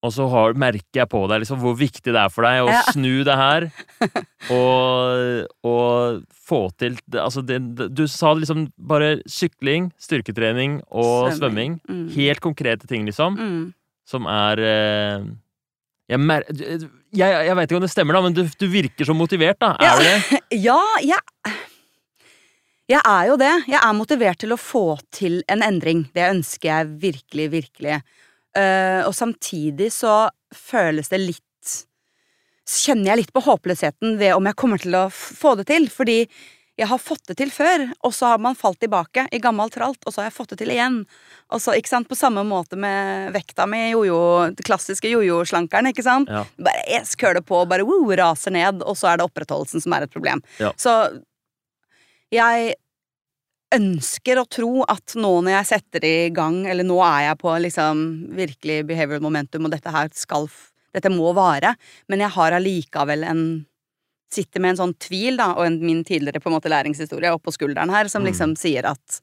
[0.00, 2.70] Og så har, merker jeg på deg liksom hvor viktig det er for deg å
[2.72, 2.80] Ja.
[2.88, 3.66] snu det her,
[4.56, 7.60] og, og få til Altså, det,
[7.92, 11.78] du sa liksom bare sykling, styrketrening og svømming.
[11.84, 13.62] Mhm, Helt konkrete ting, liksom, mhm.
[14.08, 15.28] som er eh,
[16.10, 19.14] jeg, mer, jeg, jeg veit ikke om det stemmer, da, men du, du virker så
[19.14, 19.74] motivert, da.
[19.78, 20.40] Er du det?
[20.68, 21.20] Ja, jeg
[22.90, 23.52] Jeg er jo det.
[23.70, 26.08] Jeg er motivert til å få til en endring.
[26.16, 28.00] Det ønsker jeg virkelig, virkelig.
[28.58, 31.46] Uh, og samtidig så føles det litt
[32.70, 35.88] Kjenner jeg litt på håpløsheten ved om jeg kommer til å få det til.
[35.90, 36.20] Fordi
[36.80, 40.00] jeg har fått det til før, og så har man falt tilbake i gammel tralt,
[40.06, 41.02] og så har jeg fått det til igjen.
[41.52, 44.20] Og så, ikke sant, På samme måte med vekta mi, jojo,
[44.56, 45.90] den klassiske jojo-slankeren.
[45.92, 46.32] ikke sant?
[46.32, 46.46] Ja.
[46.56, 50.06] Bare yes, køler på, bare woo, raser ned, og så er det opprettholdelsen som er
[50.06, 50.40] et problem.
[50.58, 50.72] Ja.
[50.80, 50.94] Så
[52.32, 52.74] jeg
[53.76, 57.54] ønsker å tro at nå når jeg setter i gang, eller nå er jeg på
[57.66, 58.04] liksom
[58.40, 60.48] virkelig behavioral momentum, og dette her skal
[60.90, 61.76] Dette må vare,
[62.10, 63.42] men jeg har allikevel en
[64.30, 67.50] Sitter med en sånn tvil, da, og en, min tidligere på en måte læringshistorie oppå
[67.54, 68.28] skulderen her, som Mm.
[68.30, 69.20] liksom sier at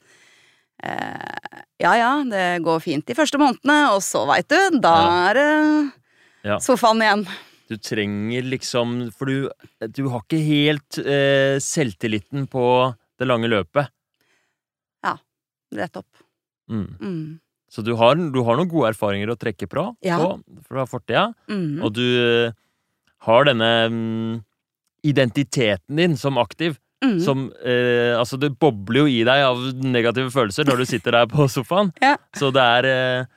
[0.84, 5.34] eh, ja ja, det går fint de første månedene, og så veit du, da er
[5.34, 5.92] det
[6.44, 6.58] Ja.
[6.58, 7.26] sofaen igjen.
[7.68, 9.50] Du trenger liksom For du,
[9.92, 13.88] du har ikke helt eh, selvtilliten på det lange løpet.
[15.76, 16.06] Rett opp.
[16.72, 16.86] Mm.
[17.00, 17.40] Mm.
[17.68, 20.16] Så du har, du har noen gode erfaringer å trekke på, Ja.
[20.16, 21.34] på fra fortida.
[21.46, 21.82] Mm.
[21.84, 22.52] Og du eh,
[23.26, 24.38] har denne mm,
[25.06, 26.78] identiteten din som aktiv.
[27.04, 27.20] Mm.
[27.22, 31.28] Som eh, Altså, det bobler jo i deg av negative følelser når du sitter der
[31.30, 31.92] på sofaen.
[32.02, 32.16] Ja.
[32.34, 33.28] Så det er eh,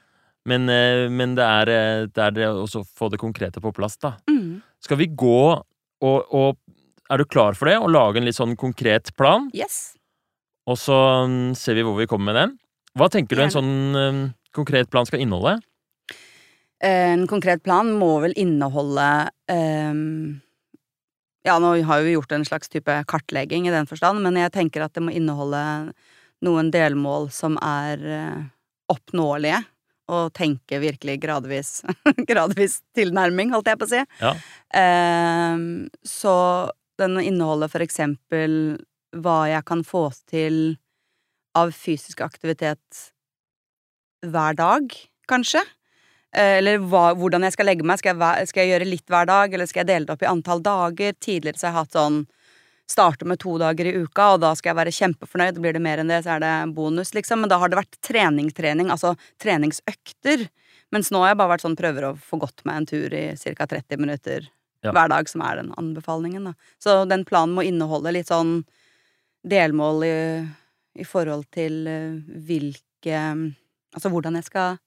[0.49, 4.15] Men, eh, men det er eh, det er å få det konkrete på plass, da.
[4.29, 4.63] Mm.
[4.81, 5.43] Skal vi gå
[6.01, 6.57] og, og
[7.11, 7.77] Er du klar for det?
[7.77, 9.49] Å lage en litt sånn konkret plan?
[9.53, 9.93] Yes.
[10.65, 10.97] Og så
[11.27, 12.53] mm, ser vi hvor vi kommer med den.
[12.97, 14.21] Hva tenker du en sånn um,
[14.55, 15.59] konkret plan skal inneholde?
[16.81, 19.07] En konkret plan må vel inneholde
[19.51, 20.39] ehm,
[21.47, 24.85] Ja, nå har vi gjort en slags type kartlegging i den forstand, men jeg tenker
[24.85, 25.61] at det må inneholde
[26.45, 28.43] noen delmål som er eh,
[28.91, 29.63] oppnåelige,
[30.11, 31.69] og tenke virkelig gradvis
[32.29, 34.01] Gradvis tilnærming, holdt jeg på å si.
[34.19, 34.33] Ja.
[34.75, 36.33] Ehm, så
[37.01, 38.53] den inneholder for eksempel
[39.15, 40.75] hva jeg kan få til
[41.57, 43.07] av fysisk aktivitet
[44.21, 44.91] hver dag,
[45.31, 45.63] kanskje.
[46.33, 47.99] Eh, Eller hva, hvordan jeg skal legge meg.
[47.99, 50.29] Skal jeg, skal jeg gjøre litt hver dag, eller skal jeg dele det opp i
[50.31, 51.17] antall dager?
[51.19, 52.21] Tidligere så har jeg hatt sånn
[52.91, 55.59] Starte med to dager i uka, og da skal jeg være kjempefornøyd.
[55.63, 57.39] Blir det mer enn det, så er det bonus, liksom.
[57.39, 60.43] Men da har det vært trening-trening, altså treningsøkter.
[60.91, 63.21] Mens nå har jeg bare vært sånn prøver å få gått meg en tur i
[63.55, 63.67] ca.
[63.77, 64.49] 30 minutter
[64.83, 64.91] Ja.
[64.91, 66.53] hver dag, som er den anbefalingen, da.
[66.83, 68.65] Så den planen må inneholde litt sånn
[69.47, 70.15] delmål i,
[70.99, 73.21] i forhold til eh, hvilke
[73.95, 74.77] Altså hvordan jeg skal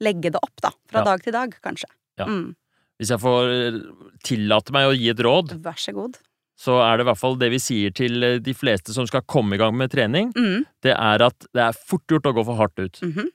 [0.00, 0.70] legge det opp, da.
[0.90, 1.04] Fra Ja.
[1.12, 1.88] dag til dag, kanskje.
[2.18, 2.26] Ja.
[2.26, 2.54] Mm,
[3.00, 3.78] Hvis jeg får eh,
[4.24, 6.18] tillate meg å gi et råd, vær så god.
[6.60, 9.22] så er det i hvert fall det vi sier til eh, de fleste som skal
[9.22, 12.44] komme i gang med trening, Mm, det er at det er fort gjort å gå
[12.44, 13.00] for hardt ut.
[13.02, 13.28] mhm.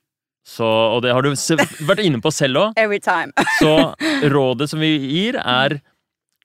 [0.45, 2.74] Så, og det har du vært inne på selv òg.
[2.78, 3.34] Every time.
[3.59, 3.95] Så
[4.30, 5.80] rådet som vi gir, er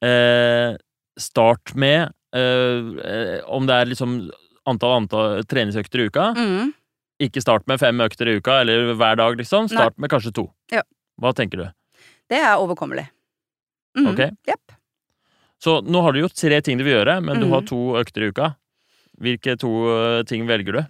[0.02, 0.76] eh,
[1.20, 4.14] start med eh, eh, Om det er liksom
[4.66, 6.30] antall, antall treningsøkter i uka.
[6.36, 6.72] Mm.
[7.20, 9.68] Ikke start med fem økter i uka eller hver dag, liksom.
[9.68, 10.46] Start med kanskje to.
[10.72, 10.82] Ja.
[11.20, 11.66] Hva tenker du?
[12.30, 13.08] Det er overkommelig.
[13.98, 14.20] Mm, Ok.
[14.48, 14.76] Yep.
[15.60, 17.52] Så nå har du gjort tre ting du vil gjøre, men du Mhm.
[17.52, 18.54] har to økter i uka.
[19.20, 20.86] Hvilke to eh, ting velger du?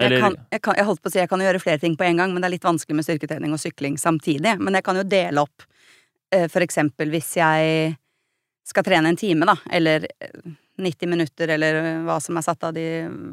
[0.00, 2.04] Jeg, kan, jeg, kan, jeg holdt på å si jeg kan gjøre flere ting på
[2.06, 4.58] en gang, men det er litt vanskelig med styrketrening og sykling samtidig.
[4.58, 5.62] Men jeg kan jo dele opp
[6.32, 7.96] eh, for eksempel hvis jeg
[8.64, 10.30] skal trene en time, da, eller eh,
[10.78, 12.84] 90 minutter, eller hva som er satt av de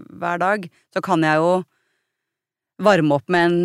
[0.10, 1.64] hver dag, så kan jeg jo
[2.82, 3.60] varme opp med en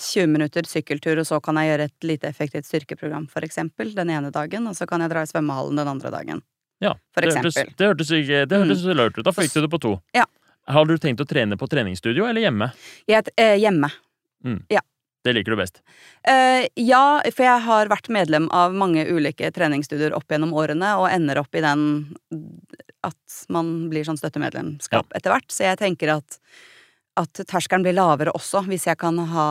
[0.00, 4.10] 20 minutter sykkeltur, og så kan jeg gjøre et lite effektivt styrkeprogram, for eksempel, den
[4.10, 6.42] ene dagen, og så kan jeg dra i svømmehallen den andre dagen.
[6.80, 9.24] Ja, For det hørtes, det hørtes, ikke, det hørtes lurt ut.
[9.26, 9.96] Da fikk du det på to.
[10.16, 10.24] Ja.
[10.70, 12.70] Har du tenkt å trene på treningsstudio eller hjemme?
[13.10, 13.90] Jeg, eh, hjemme.
[15.24, 15.82] Det liker du best.
[16.24, 21.10] Uh, ja, for jeg har vært medlem av mange ulike treningsstudier opp gjennom årene, og
[21.12, 21.82] ender opp i den
[23.04, 25.48] at man blir sånn støttemedlemskap etter hvert.
[25.52, 26.40] Så jeg tenker at,
[27.20, 29.48] at terskelen blir lavere også, hvis jeg kan ha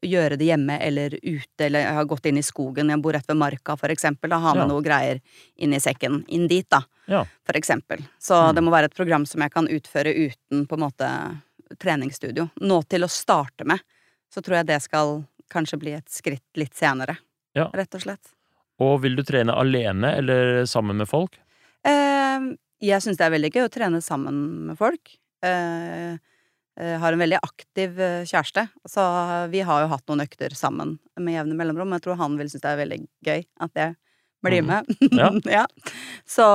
[0.00, 3.26] gjøre det hjemme eller ute, eller jeg har gått inn i skogen, jeg bor rett
[3.28, 4.68] ved marka for eksempel, og har med Ja.
[4.72, 5.20] noe greier
[5.60, 7.24] inn i sekken, inn dit da, Ja.
[7.44, 8.00] for eksempel.
[8.18, 8.54] Så Mm.
[8.54, 11.42] det må være et program som jeg kan utføre uten på en måte
[11.78, 12.50] treningsstudio.
[12.60, 13.80] Nå til å starte med,
[14.32, 17.18] så tror jeg det skal kanskje bli et skritt litt senere,
[17.54, 17.68] Ja.
[17.74, 18.32] rett og slett.
[18.78, 21.36] Og vil du trene alene eller sammen med folk?
[21.84, 25.10] Eh, jeg syns det er veldig gøy å trene sammen med folk.
[25.42, 26.16] Eh,
[27.00, 29.06] har en veldig aktiv eh, kjæreste, så
[29.52, 31.92] vi har jo hatt noen økter sammen med jevne mellomrom.
[31.96, 33.96] Jeg tror han vil synes det er veldig gøy at jeg
[34.44, 34.88] blir med.
[35.00, 35.10] med.
[35.20, 35.30] Ja.
[35.44, 35.64] ja.
[36.28, 36.46] Så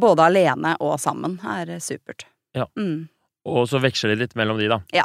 [0.00, 2.26] både alene og sammen er supert.
[2.54, 2.66] Ja.
[2.78, 3.06] Mm.
[3.44, 4.80] Og så veksler det litt mellom de, da.
[4.94, 5.04] Ja.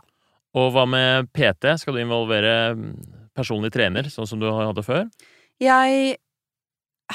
[0.58, 1.76] Og hva med PT?
[1.82, 2.96] Skal du involvere mm,
[3.38, 5.06] personlig trener, sånn som du hadde før?
[5.62, 6.16] Jeg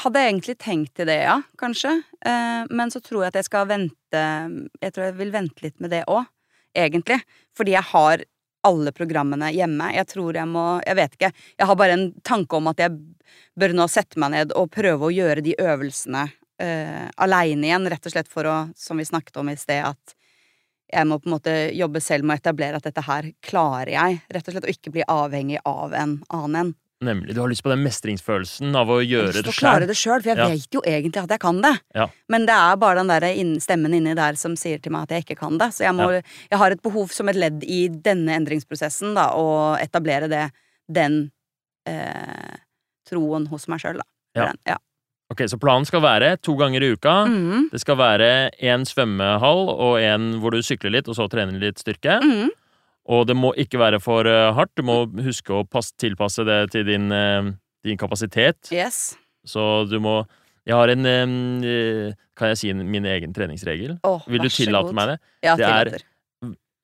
[0.05, 1.97] hadde egentlig tenkt til det, ja, kanskje.
[2.27, 5.81] Eh, men så tror jeg at jeg skal vente Jeg tror jeg vil vente litt
[5.83, 6.29] med det òg,
[6.75, 7.21] egentlig.
[7.57, 8.25] Fordi jeg har
[8.65, 9.91] alle programmene hjemme.
[9.95, 11.33] Jeg tror jeg må Jeg vet ikke.
[11.59, 12.97] Jeg har bare en tanke om at jeg
[13.59, 16.27] bør nå sette meg ned og prøve å gjøre de øvelsene
[16.63, 20.17] uh, aleine igjen, rett og slett for å, som vi snakket om i sted, at
[20.95, 24.21] jeg må på en måte jobbe selv med å etablere at dette her klarer jeg,
[24.31, 26.75] rett og slett, og ikke bli avhengig av en annen en.
[27.05, 27.35] Nemlig.
[27.37, 29.61] Du har lyst på den mestringsfølelsen av å Jeg gjøre har lyst Jeg til å
[29.61, 30.49] klare det sjøl, for jeg Ja.
[30.49, 31.75] vet jo egentlig at jeg kan det.
[31.95, 32.07] Ja.
[32.29, 33.27] Men det er bare den der
[33.61, 35.69] stemmen inni der som sier til meg at jeg ikke kan det.
[35.77, 36.09] Så jeg, må,
[36.51, 40.51] jeg har et behov som et ledd i denne endringsprosessen, da, å etablere det,
[40.91, 41.31] den
[41.87, 42.57] eh,
[43.09, 44.07] troen hos meg sjøl, da.
[44.35, 44.47] Ja.
[44.51, 44.77] Den, ja.
[45.33, 47.25] Ok, Så planen skal være to ganger i uka.
[47.27, 47.71] Mhm.
[47.73, 51.81] Det skal være én svømmehall og en hvor du sykler litt, og så trener litt
[51.81, 52.21] styrke.
[52.23, 52.51] Mhm.
[53.07, 54.73] Og det må ikke være for eh, hardt.
[54.79, 57.51] Du må huske å pass, tilpasse det til din, eh,
[57.85, 58.71] din kapasitet.
[58.73, 59.17] Yes.
[59.47, 60.23] Så du må
[60.65, 63.99] Jeg har en eh, Kan jeg si en- min egen treningsregel?
[64.03, 64.95] Oh, Vil du tillate god.
[64.95, 65.19] meg det?
[65.43, 66.05] Ja, Det er- tillater.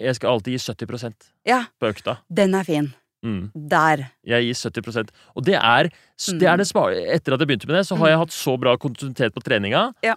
[0.01, 1.15] Jeg skal alltid gi 70%
[1.47, 2.19] Ja, på økta.
[2.33, 2.93] den er fin.
[3.25, 3.51] Mm.
[3.69, 4.11] Der.
[4.25, 7.87] Jeg gir 70% Og det er, det er det Etter at jeg begynte med det,
[7.87, 9.93] så har jeg hatt så bra kontinuitet på treninga.
[10.03, 10.15] Ja.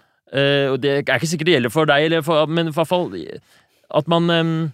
[0.72, 3.10] Og det er ikke sikkert det gjelder for deg, eller for, men i hvert fall
[3.94, 4.72] at man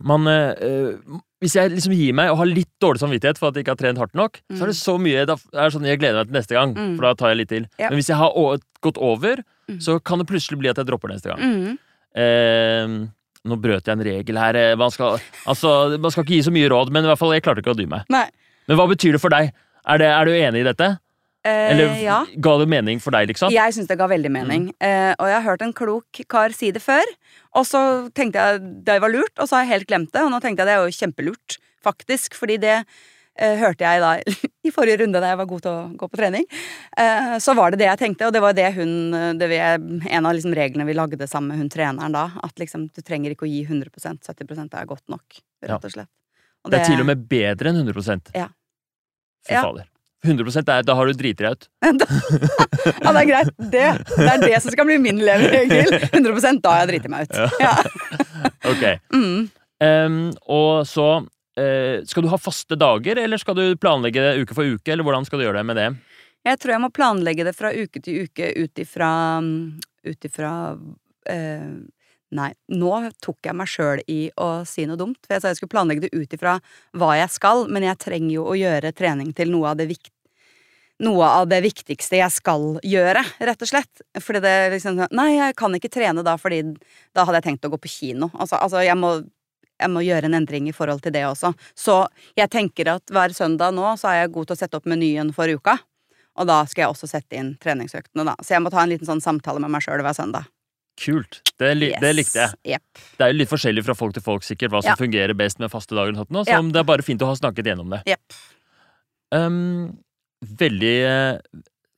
[0.00, 0.94] Man eh,
[1.42, 3.80] Hvis jeg liksom gir meg og har litt dårlig samvittighet for at jeg ikke har
[3.82, 6.38] trent hardt nok, så er det så mye Da er sånn jeg gleder meg til
[6.40, 6.96] neste gang, Mm.
[6.96, 7.66] for da tar jeg litt til.
[7.78, 7.88] Ja.
[7.90, 8.32] Men hvis jeg har
[8.82, 9.78] gått over, Mm.
[9.80, 11.78] så kan det plutselig bli at jeg dropper neste gang.
[12.14, 12.86] Eh,
[13.48, 14.56] nå brøt jeg en regel her.
[14.56, 17.32] eh, Man skal, altså, man skal ikke gi så mye råd, men i hvert fall,
[17.32, 18.04] jeg klarte ikke å dy meg.
[18.10, 18.26] Nei.
[18.68, 19.52] Men hva betyr det for deg?
[19.86, 20.98] Er, det, er du enig i dette?
[21.44, 22.20] Eh, Eller ja.
[22.38, 23.50] ga det mening for deg, liksom?
[23.50, 24.68] Jeg syns det ga veldig mening.
[24.68, 24.86] Mm.
[24.86, 27.02] Eh, og jeg har hørt en klok kar si det før.
[27.58, 27.80] Og så
[28.16, 30.22] tenkte jeg det var lurt, og så har jeg helt glemt det.
[30.24, 31.58] Og nå tenkte jeg det er jo kjempelurt.
[31.82, 32.36] faktisk.
[32.38, 34.12] Fordi det eh, hørte jeg da
[34.68, 36.46] i forrige runde da jeg var god til å gå på trening.
[36.96, 38.92] Eh, så var det det jeg tenkte, og det var det hun
[39.38, 42.28] det vi, En av liksom reglene vi lagde sammen med hun treneren da.
[42.42, 46.12] At liksom du trenger ikke å gi 100% 70% er godt nok, rett og slett.
[46.62, 48.48] Og Det er til og med bedre enn 100% Ja.
[49.42, 49.66] Fy Ja.
[50.22, 50.44] Fader.
[50.44, 51.68] 100% er, Da har du driti deg ut.
[53.02, 53.50] Ja, det er greit.
[53.58, 53.82] Det,
[54.16, 55.92] det er det som skal bli min leveregel.
[56.12, 57.60] 100 da har jeg driti meg ut.
[57.62, 57.76] Ja.
[58.72, 58.82] Ok.
[59.10, 59.48] Mm.
[59.82, 64.54] Um, og så uh, Skal du ha faste dager, eller skal du planlegge det uke
[64.54, 65.88] for uke, eller hvordan skal du gjøre det med det?
[66.46, 69.10] Jeg tror jeg må planlegge det fra uke til uke ut ifra
[70.02, 70.52] Ut ifra
[71.30, 71.66] eh,
[72.32, 75.20] Nei, nå tok jeg meg sjøl i å si noe dumt.
[75.26, 76.56] For jeg sa jeg skulle planlegge det ut ifra
[76.96, 80.12] hva jeg skal, men jeg trenger jo å gjøre trening til noe av det vikt
[81.02, 84.02] noe av det viktigste jeg skal gjøre, rett og slett.
[84.22, 86.62] Fordi det liksom sånn, Nei, jeg kan ikke trene da, fordi
[87.16, 88.30] da hadde jeg tenkt å gå på kino.
[88.36, 89.16] Altså, altså jeg, må,
[89.82, 91.52] jeg må gjøre en endring i forhold til det også.
[91.74, 91.98] Så
[92.38, 95.34] jeg tenker at hver søndag nå så er jeg god til å sette opp menyen
[95.34, 95.80] for uka.
[96.38, 98.38] Og da skal jeg også sette inn treningsøktene, da.
[98.40, 100.46] Så jeg må ta en liten sånn samtale med meg sjøl hver søndag.
[101.00, 101.40] Kult.
[101.58, 102.56] Det, li det likte jeg.
[102.74, 103.02] Yep.
[103.18, 104.96] Det er jo litt forskjellig fra folk til folk, sikkert, hva som Ja.
[105.00, 106.12] fungerer best med faste dager.
[106.12, 106.60] og sånt, så Ja.
[106.62, 108.02] det er bare fint å ha snakket gjennom det.
[108.06, 108.20] Yep.
[109.32, 109.98] Um,
[110.44, 111.38] veldig eh,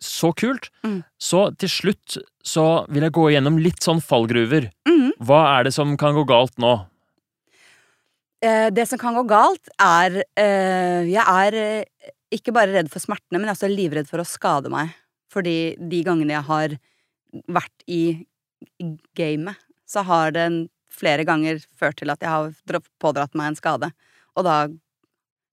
[0.00, 0.68] Så kult.
[0.84, 1.02] Mm.
[1.18, 4.70] Så til slutt så vil jeg gå igjennom litt sånn fallgruver.
[4.86, 5.12] Mm.
[5.18, 6.86] Hva er det som kan gå galt nå?
[8.42, 11.86] Eh, det som kan gå galt, er eh, Jeg er
[12.30, 14.92] ikke bare redd for smertene, men jeg er også livredd for å skade meg.
[15.32, 16.76] Fordi de gangene jeg har
[17.48, 18.26] vært i
[19.16, 20.48] gamet, så har det
[20.94, 23.90] flere ganger ført til at jeg har pådratt meg en skade.
[24.38, 24.56] Og da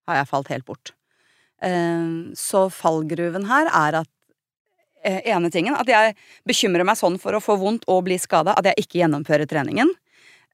[0.10, 0.94] har jeg falt helt bort.
[1.62, 4.12] Eh, så fallgruven her er at
[5.04, 6.16] eh, ene tingen, at jeg
[6.48, 9.94] bekymrer meg sånn for å få vondt og bli skada at jeg ikke gjennomfører treningen.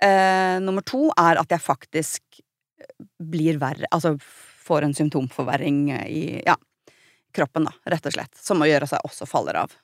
[0.03, 2.43] Eh, nummer to er at jeg faktisk
[3.17, 4.15] blir verre, altså
[4.67, 5.81] får en symptomforverring
[6.11, 6.57] i ja,
[7.35, 8.33] kroppen, da, rett og slett.
[8.35, 9.75] Som å gjøre jeg også faller av.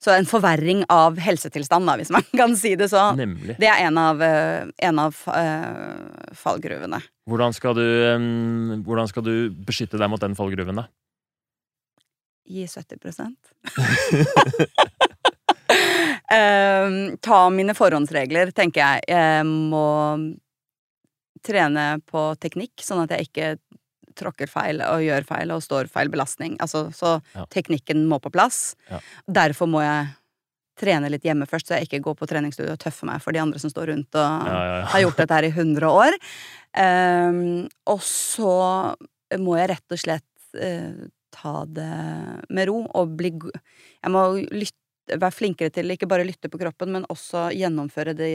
[0.00, 3.10] Så en forverring av helsetilstand, da, hvis man kan si det så.
[3.18, 3.58] Nemlig.
[3.60, 7.02] Det er en av, eh, en av eh, fallgruvene.
[7.28, 7.84] Hvordan skal, du,
[8.16, 9.34] um, hvordan skal du
[9.68, 10.88] beskytte deg mot den fallgruven, da?
[12.50, 12.98] Gi 70
[16.30, 16.92] Eh,
[17.22, 19.04] Ta mine forhåndsregler, tenker jeg.
[19.10, 19.86] Jeg må
[21.46, 23.48] trene på teknikk, sånn at jeg ikke
[24.18, 26.56] tråkker feil og gjør feil og står feil belastning.
[26.60, 27.44] Altså, så Ja.
[27.50, 28.74] teknikken må på plass.
[28.90, 29.00] Ja.
[29.28, 30.14] Derfor må jeg
[30.80, 33.42] trene litt hjemme først, så jeg ikke går på treningsstudio og tøffer meg for de
[33.42, 36.16] andre som står rundt og Ja, har gjort dette her i 100 år.
[36.76, 38.96] Um, og så
[39.38, 40.24] må jeg rett og slett
[40.56, 46.24] uh, ta det med ro og bli Jeg må lytte, være flinkere til ikke bare
[46.26, 48.30] lytte på kroppen, men også gjennomføre de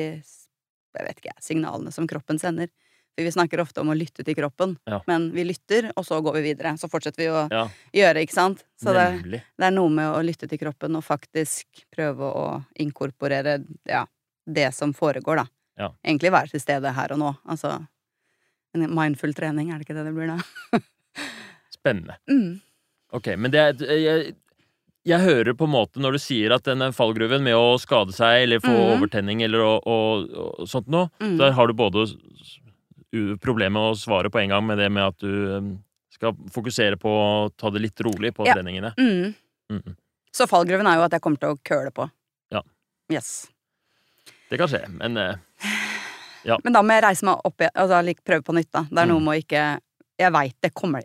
[0.96, 2.70] jeg vet ikke, signalene som kroppen sender.
[3.18, 5.00] Vi snakker ofte om å lytte til kroppen, Ja.
[5.08, 6.74] men vi lytter, og så går vi videre.
[6.78, 8.64] Så fortsetter vi å Ja, gjøre, ikke sant?
[8.76, 9.42] Så det, nemlig.
[9.58, 14.06] det er noe med å lytte til kroppen og faktisk prøve å inkorporere ja,
[14.46, 15.46] det som foregår, da.
[15.80, 15.90] Ja.
[16.06, 17.32] Egentlig være til stede her og nå.
[17.48, 17.88] Altså
[18.76, 20.40] en mindful trening, er det ikke det det blir da?
[21.72, 22.18] Spennende.
[22.30, 22.60] Mm.
[23.16, 24.36] Ok, men det er jeg,
[25.08, 28.44] jeg hører på en måte når du sier at den fallgruven med å skade seg
[28.44, 28.94] eller få mm.
[28.98, 31.38] overtenning eller og, og, og sånt noe, Mm.
[31.40, 32.08] der har du både
[33.42, 35.70] problemet å svare på en gang med det med at du um,
[36.14, 38.56] skal fokusere på å ta det litt rolig på Ja.
[38.56, 38.94] treningene.
[38.98, 39.34] Mm.
[39.72, 39.96] Mm.
[40.36, 42.10] Så fallgruven er jo at jeg kommer til å køle på.
[42.52, 42.62] Ja.
[43.12, 43.48] Yes.
[44.50, 45.16] Det kan skje, men
[46.46, 46.60] ja.
[46.64, 48.84] Men da må jeg reise meg opp igjen, altså prøve på nytt, da.
[48.90, 49.26] Det er noe Mm.
[49.26, 49.80] med å ikke
[50.18, 51.02] Jeg veit det kommer,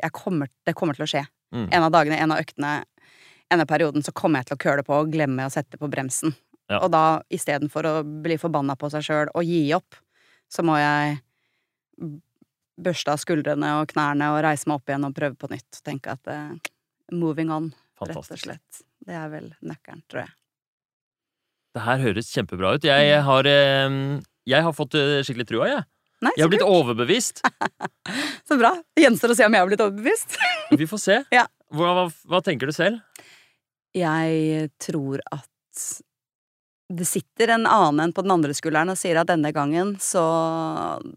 [0.64, 1.26] det kommer til å skje.
[1.52, 2.84] mm, En av dagene, en av øktene,
[3.50, 5.90] en av perioden, så kommer jeg til å køle på og glemme å sette på
[5.90, 6.32] bremsen.
[6.70, 6.78] Ja.
[6.78, 9.96] Og da, istedenfor å bli forbanna på seg sjøl og gi opp,
[10.48, 11.20] så må jeg
[12.80, 15.80] børste av skuldrene og knærne og reise meg opp igjen og prøve på nytt.
[15.86, 16.56] Tenke at uh,
[17.12, 17.70] moving on,
[18.00, 18.84] rett og slett.
[19.04, 20.34] Det er vel nøkkelen, tror jeg.
[21.70, 22.84] Det her høres kjempebra ut.
[22.86, 23.96] Jeg har, eh,
[24.50, 25.84] jeg har fått eh, skikkelig trua, jeg.
[26.20, 27.40] Nei, Jeg har blitt overbevist.
[28.48, 28.74] Så bra.
[28.92, 30.36] Det gjenstår å se om jeg har blitt overbevist.
[30.82, 31.16] Vi får se.
[31.32, 31.46] Ja.
[31.72, 33.00] Hva, hva, hva tenker du selv?
[33.96, 35.86] Jeg tror at
[36.90, 40.22] det sitter en annen enn på den andre skulderen og sier at denne gangen så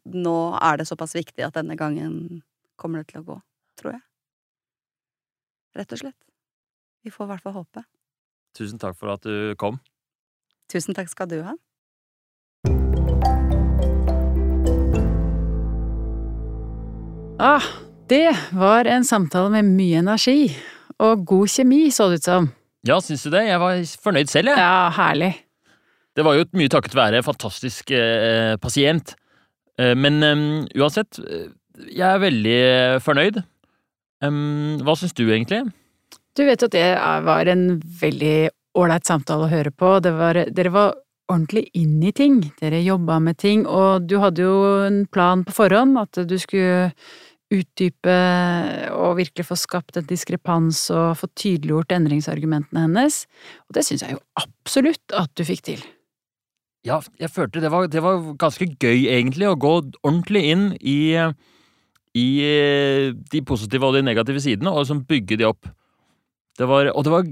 [0.06, 2.44] Nå er det såpass viktig at denne gangen
[2.78, 3.38] kommer det til å gå,
[3.80, 4.04] tror jeg.
[5.80, 6.20] Rett og slett.
[7.04, 7.84] Vi får i hvert fall håpe.
[8.54, 9.80] Tusen takk for at du kom.
[10.70, 11.56] Tusen takk skal du ha.
[17.42, 17.66] Ah,
[18.08, 20.54] det var en samtale med mye energi.
[21.02, 22.52] Og god kjemi, så det ut som.
[22.86, 23.48] Ja, syns du det?
[23.50, 24.62] Jeg var fornøyd selv, jeg.
[24.62, 25.34] Ja, herlig.
[26.14, 29.16] Det var jo mye takket være fantastisk eh, pasient.
[29.82, 30.44] Eh, men um,
[30.78, 31.48] uansett, eh,
[31.90, 32.60] jeg er veldig
[33.02, 33.40] fornøyd.
[34.24, 35.64] Um, hva syns du egentlig?
[36.38, 36.86] Du vet at det
[37.26, 37.66] var en
[38.02, 38.38] veldig
[38.78, 39.98] ålreit samtale å høre på.
[40.06, 40.94] Var, dere var
[41.32, 42.40] ordentlig inn i ting.
[42.62, 44.56] Dere jobba med ting, og du hadde jo
[44.86, 46.92] en plan på forhånd, at du skulle
[47.54, 48.14] utdype
[48.96, 53.24] og virkelig få skapt en diskrepans og få tydeliggjort endringsargumentene hennes.
[53.68, 55.84] Og det syns jeg jo absolutt at du fikk til.
[56.84, 59.72] Ja, jeg følte det var, det var ganske gøy, egentlig, å gå
[60.04, 61.16] ordentlig inn i,
[62.20, 62.28] i
[63.32, 65.70] de positive og de negative sidene, og liksom bygge de opp.
[66.60, 67.30] Det var, og det var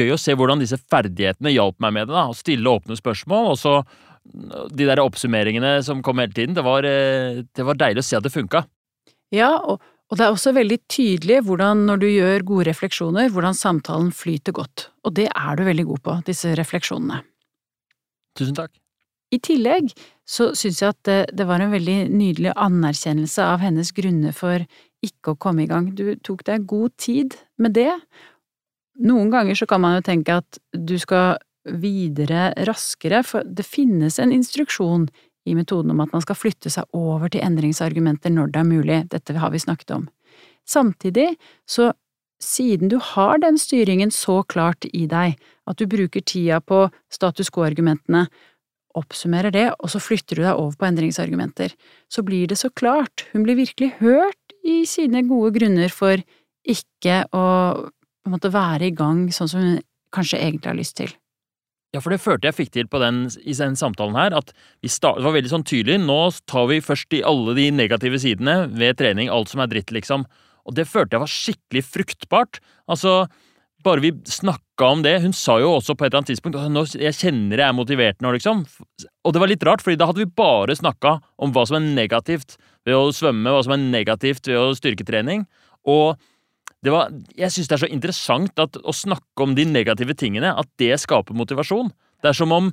[0.00, 2.16] gøy å se hvordan disse ferdighetene hjalp meg med det.
[2.16, 3.76] da, Å stille åpne spørsmål, og så
[4.74, 6.56] de der oppsummeringene som kom hele tiden.
[6.56, 8.64] Det var, det var deilig å se at det funka.
[9.34, 13.56] Ja, og, og det er også veldig tydelig hvordan, når du gjør gode refleksjoner, hvordan
[13.56, 14.88] samtalen flyter godt.
[15.04, 17.22] Og det er du veldig god på, disse refleksjonene.
[18.38, 18.72] Tusen takk.
[19.34, 19.90] I tillegg
[20.28, 24.64] så syns jeg at det, det, var en veldig nydelig anerkjennelse av hennes grunner for
[25.04, 25.90] ikke å komme i gang.
[25.92, 27.92] Du tok deg god tid med det,
[28.98, 34.18] noen ganger så kan man jo tenke at du skal videre raskere, for det finnes
[34.18, 35.06] en instruksjon
[35.48, 38.98] i metoden om at man skal flytte seg over til endringsargumenter når det er mulig,
[39.12, 40.08] dette har vi snakket om.
[40.68, 41.30] Samtidig,
[41.68, 41.92] så
[42.42, 47.50] siden du har den styringen så klart i deg at du bruker tida på status
[47.54, 48.26] quo-argumentene,
[48.98, 51.74] oppsummerer det, og så flytter du deg over på endringsargumenter,
[52.10, 56.18] så blir det så klart, hun blir virkelig hørt i sine gode grunner for
[56.68, 57.44] ikke å
[58.28, 59.80] måte være i gang sånn som hun
[60.14, 61.12] kanskje egentlig har lyst til.
[61.96, 64.50] Ja, for det følte jeg fikk til på den, i den samtalen her, at
[64.84, 65.96] det var veldig sånn tydelig.
[66.02, 69.94] Nå tar vi først i alle de negative sidene ved trening, alt som er dritt,
[69.96, 70.26] liksom.
[70.68, 72.60] Og det følte jeg var skikkelig fruktbart.
[72.92, 73.22] Altså,
[73.84, 76.82] bare vi snakka om det Hun sa jo også på et eller annet tidspunkt nå,
[76.98, 78.64] jeg kjenner jeg er motivert nå, liksom.
[79.24, 81.86] Og det var litt rart, fordi da hadde vi bare snakka om hva som er
[81.86, 82.56] negativt
[82.86, 85.46] ved å svømme, hva som er negativt ved å styrketrening.
[85.88, 86.18] Og
[86.86, 90.68] var, jeg syns det er så interessant at, å snakke om de negative tingene, at
[90.80, 91.90] det skaper motivasjon.
[92.22, 92.70] Det er som om,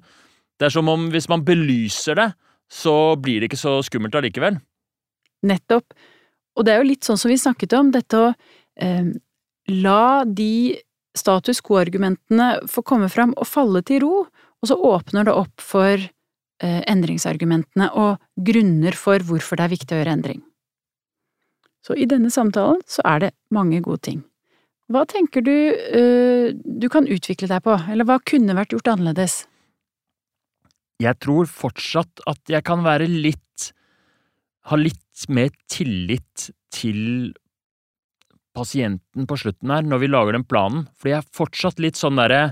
[0.62, 2.30] er som om hvis man belyser det,
[2.72, 4.58] så blir det ikke så skummelt allikevel.
[5.46, 5.94] Nettopp.
[6.56, 8.30] Og det er jo litt sånn som vi snakket om, dette å
[8.82, 9.10] eh,
[9.74, 10.78] la de
[11.18, 14.26] status quo-argumentene får komme fram og falle til ro,
[14.62, 19.96] og så åpner det opp for eh, endringsargumentene og grunner for hvorfor det er viktig
[19.96, 20.44] å gjøre endring.
[21.86, 24.24] Så i denne samtalen så er det mange gode ting.
[24.90, 29.44] Hva tenker du eh, du kan utvikle deg på, eller hva kunne vært gjort annerledes?
[31.02, 33.72] Jeg tror fortsatt at jeg kan være litt…
[34.66, 37.34] ha litt mer tillit til
[38.56, 42.22] pasienten på slutten her, når vi lager den planen, fordi jeg er fortsatt litt sånn
[42.22, 42.48] derre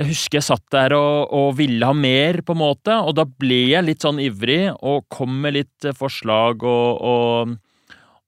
[0.00, 3.26] jeg husker jeg satt der og, og, ville ha mer, på en måte, og da
[3.28, 7.52] ble jeg litt sånn ivrig og kom med litt forslag og, og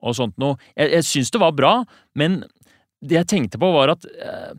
[0.05, 0.59] og sånt noe.
[0.77, 1.73] Jeg, jeg syns det var bra,
[2.19, 2.43] men
[3.05, 4.53] det jeg tenkte på, var at eh,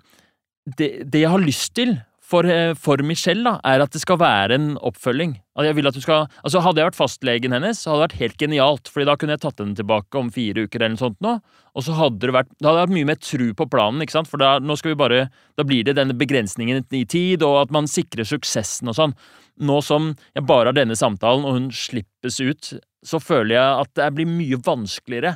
[0.65, 1.95] det, det, jeg har lyst til
[2.25, 5.35] for, eh, for, Michelle, da, er at det skal være en oppfølging.
[5.59, 8.21] At jeg vil at du skal, altså Hadde jeg vært fastlegen hennes, hadde det vært
[8.23, 8.89] helt genialt.
[8.89, 11.35] fordi da kunne jeg tatt henne tilbake om fire uker, eller noe sånt nå,
[11.75, 14.01] og så hadde det vært, det hadde vært mye mer tru på planen.
[14.01, 14.31] ikke sant?
[14.31, 17.71] For da, nå skal vi bare, da blir det denne begrensningen i tid, og at
[17.71, 19.15] man sikrer suksessen og sånn.
[19.61, 23.93] Nå som jeg bare har denne samtalen, og hun slippes ut så føler jeg at
[23.99, 25.35] det blir mye vanskeligere.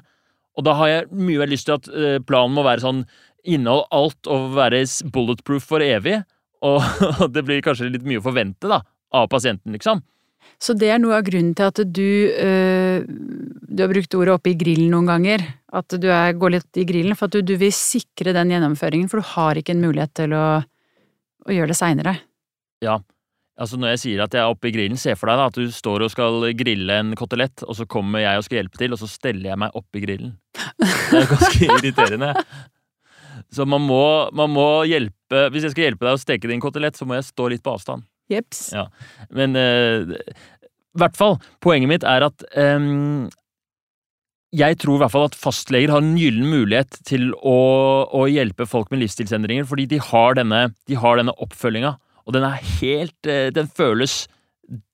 [0.58, 3.04] Og da har jeg mye lyst til at eh, planen må være sånn
[3.48, 4.84] inneholde alt og være
[5.14, 6.20] bulletproof for evig.
[7.24, 8.82] Og det blir kanskje litt mye å forvente, da,
[9.16, 10.04] av pasienten, liksom.
[10.60, 14.52] Så det er noe av grunnen til at du øh, Du har brukt ordet oppe
[14.52, 15.44] i grillen noen ganger.
[15.72, 19.08] At du er, går litt i grillen, for at du, du, vil sikre den gjennomføringen,
[19.12, 20.48] for du har ikke en mulighet til å,
[21.48, 22.16] å gjøre det seinere.
[22.84, 22.98] Ja,
[23.60, 25.58] Altså Når jeg sier at jeg er oppe i grillen, se for deg da at
[25.60, 28.96] du står og skal grille en kotelett, og så kommer jeg og skal hjelpe til,
[28.96, 30.38] og så steller jeg meg opp i grillen.
[30.80, 32.30] Det er ganske irriterende.
[33.52, 34.04] Så man må,
[34.36, 37.28] man må, hjelpe Hvis jeg skal hjelpe deg å steke din kotelett, så må jeg
[37.30, 38.08] stå litt på avstand.
[38.30, 38.70] Jeps.
[38.76, 38.88] Ja.
[39.34, 40.18] Men uh,
[40.98, 43.28] hvert fall, poenget mitt er at um,
[44.56, 47.58] jeg tror i hvert fall at fastleger har en gyllen mulighet til å,
[48.10, 51.94] å, hjelpe folk med livsstilsendringer, fordi de har denne, de denne oppfølginga.
[52.26, 54.28] Og den er helt eh, Den føles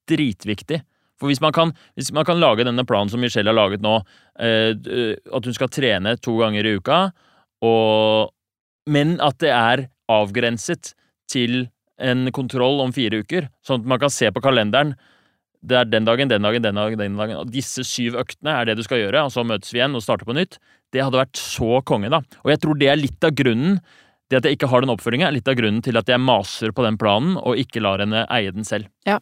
[0.08, 0.82] dritviktig.
[1.20, 3.96] For hvis man, kan, hvis man kan lage denne planen som Michelle har laget nå,
[4.44, 4.76] eh,
[5.16, 7.00] at hun skal trene to ganger i uka,
[7.64, 8.34] og,
[8.92, 10.94] men at det er avgrenset
[11.32, 11.66] til
[12.02, 14.96] en kontroll om fire uker, sånn at man kan se på kalenderen
[15.66, 17.40] det er den dagen, den dagen, den dagen, den dagen.
[17.42, 20.04] Og disse syv øktene er det du skal gjøre, og så møtes vi igjen og
[20.06, 20.60] starter på nytt.
[20.94, 22.22] Det hadde vært så konge, da.
[22.44, 23.80] Og jeg tror det er litt av grunnen
[24.30, 26.72] det at jeg ikke har den oppfølginga, er litt av grunnen til at jeg maser
[26.74, 28.90] på den planen og ikke lar henne eie den selv.
[29.06, 29.20] Ja.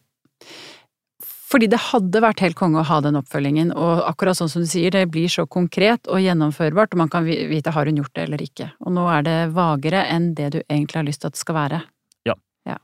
[1.54, 4.66] Fordi det hadde vært helt konge å ha den oppfølgingen, og akkurat sånn som du
[4.66, 8.24] sier, det blir så konkret og gjennomførbart, og man kan vite har hun gjort det
[8.24, 8.66] eller ikke.
[8.82, 11.58] Og nå er det vagere enn det du egentlig har lyst til at det skal
[11.60, 11.80] være.
[12.26, 12.34] Ja.
[12.66, 12.80] Ja.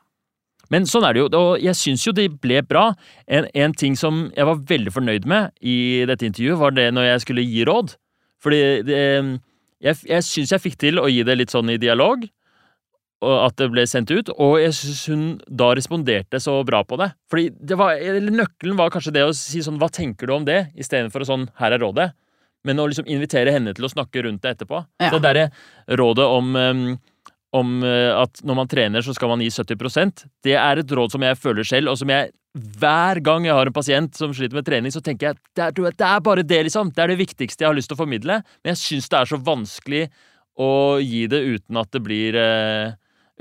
[0.71, 2.93] Men sånn er det jo, og jeg syns jo det ble bra.
[3.27, 7.11] En, en ting som jeg var veldig fornøyd med i dette intervjuet, var det når
[7.11, 7.97] jeg skulle gi råd.
[8.47, 9.01] Fordi det,
[9.83, 12.40] jeg, jeg syns jeg fikk til å gi det litt sånn i dialog, og
[13.21, 17.11] at det ble sendt ut, og jeg syns hun da responderte så bra på det.
[17.31, 20.45] Fordi det var, eller Nøkkelen var kanskje det å si sånn 'hva tenker du om
[20.45, 22.13] det?' istedenfor sånn 'her er rådet'.
[22.65, 24.85] Men å liksom invitere henne til å snakke rundt det etterpå.
[25.01, 25.11] Ja.
[25.11, 25.51] Det derre
[25.89, 26.99] rådet om, um,
[27.53, 31.11] om uh, at når man trener, så skal man gi 70% det er et råd
[31.11, 34.59] som jeg føler selv, og som jeg hver gang jeg har en pasient som sliter
[34.59, 36.91] med trening, så tenker jeg det er, det er bare det, liksom.
[36.93, 38.43] Det er det viktigste jeg har lyst til å formidle.
[38.61, 40.09] Men jeg syns det er så vanskelig
[40.61, 42.91] å gi det uten at det blir uh,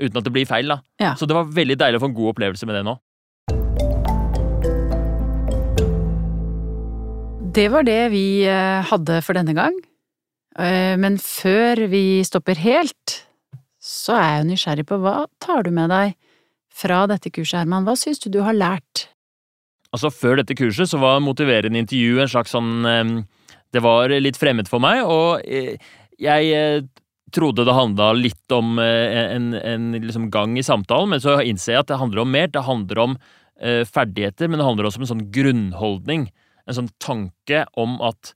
[0.00, 0.68] uten at det blir feil.
[0.72, 0.80] da.
[1.00, 1.14] Ja.
[1.20, 2.96] Så det var veldig deilig å få en god opplevelse med det nå.
[7.54, 9.74] Det var det vi eh, hadde for denne gang.
[10.58, 13.16] Eh, Men før vi stopper helt,
[13.82, 16.14] så er jeg jo nysgjerrig på hva tar du med deg
[16.80, 17.84] fra dette kurset, Herman?
[17.88, 19.08] Hva syns du du har lært?
[19.90, 23.14] Altså Før dette kurset så var motiverende intervju en slags sånn eh,
[23.74, 25.42] Det var litt fremmed for meg, og
[26.20, 26.86] jeg
[27.34, 31.74] trodde det handla litt om eh, en, en liksom gang i samtalen, men så innser
[31.74, 32.50] jeg at det handler om mer.
[32.52, 33.16] Det handler om
[33.60, 36.28] eh, ferdigheter, men det handler også om en sånn grunnholdning.
[36.66, 38.34] En sånn tanke om at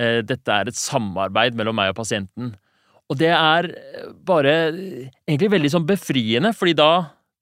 [0.00, 2.54] eh, dette er et samarbeid mellom meg og pasienten.
[3.10, 6.90] Og det er eh, bare egentlig veldig sånn befriende, fordi da,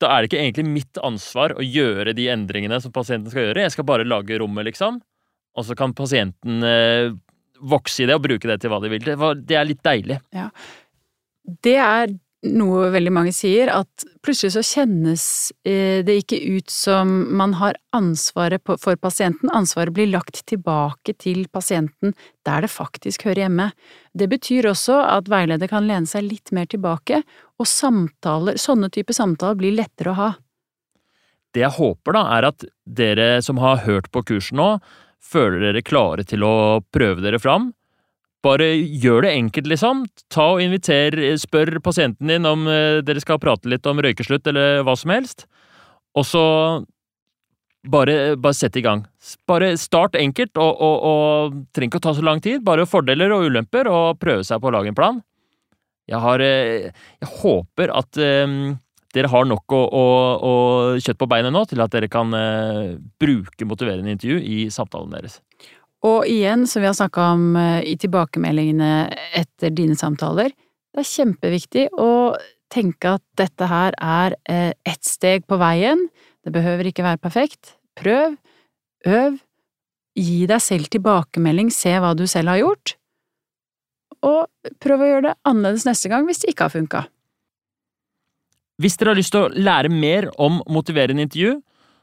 [0.01, 3.67] da er det ikke egentlig mitt ansvar å gjøre de endringene som pasienten skal gjøre.
[3.67, 5.03] Jeg skal bare lage rommet, liksom.
[5.59, 7.11] Og så kan pasienten eh,
[7.59, 9.05] vokse i det og bruke det til hva de vil.
[9.05, 10.21] Det, var, det er litt deilig.
[11.49, 12.11] Det er
[12.47, 15.23] noe veldig mange sier, at plutselig så kjennes
[15.67, 19.51] eh, det ikke ut som man har ansvaret for pasienten.
[19.51, 22.15] Ansvaret blir lagt tilbake til pasienten
[22.47, 23.71] der det faktisk hører hjemme.
[24.15, 27.25] Det betyr også at veileder kan lene seg litt mer tilbake,
[27.59, 30.31] og samtaler, sånne typer samtaler blir lettere å ha.
[31.55, 34.77] Det jeg håper, da, er at dere som har hørt på kurset nå,
[35.19, 36.55] føler dere klare til å
[36.95, 37.73] prøve dere fram.
[38.47, 40.05] Bare gjør det enkelt, liksom.
[40.31, 44.85] Ta og inviter, spør pasienten din om eh, dere skal prate litt om røykeslutt eller
[44.87, 45.49] hva som helst.
[46.15, 46.45] Og så
[47.91, 49.05] bare, bare sett i gang.
[49.49, 52.63] Bare start enkelt, og, og, og trenger ikke å ta så lang tid.
[52.67, 55.19] Bare fordeler og ulemper, og prøve seg på å lage en plan.
[56.09, 58.79] Jeg har eh, Jeg håper at um,
[59.17, 60.05] dere har nok å, å,
[60.39, 60.55] å
[61.01, 65.41] kjøtt på beinet nå til at dere kan uh, bruke motiverende intervju i samtalen deres.
[66.07, 70.53] Og igjen, som vi har snakka om eh, i tilbakemeldingene etter dine samtaler,
[70.95, 72.37] det er kjempeviktig å
[72.73, 76.07] tenke at dette her er eh, ett steg på veien.
[76.45, 77.75] Det behøver ikke være perfekt.
[77.99, 78.37] Prøv,
[79.09, 79.41] øv,
[80.19, 82.95] gi deg selv tilbakemelding, se hva du selv har gjort,
[84.27, 87.05] og prøv å gjøre det annerledes neste gang hvis det ikke har funka.
[88.83, 91.57] Hvis dere har lyst til å lære mer om motiverende intervju,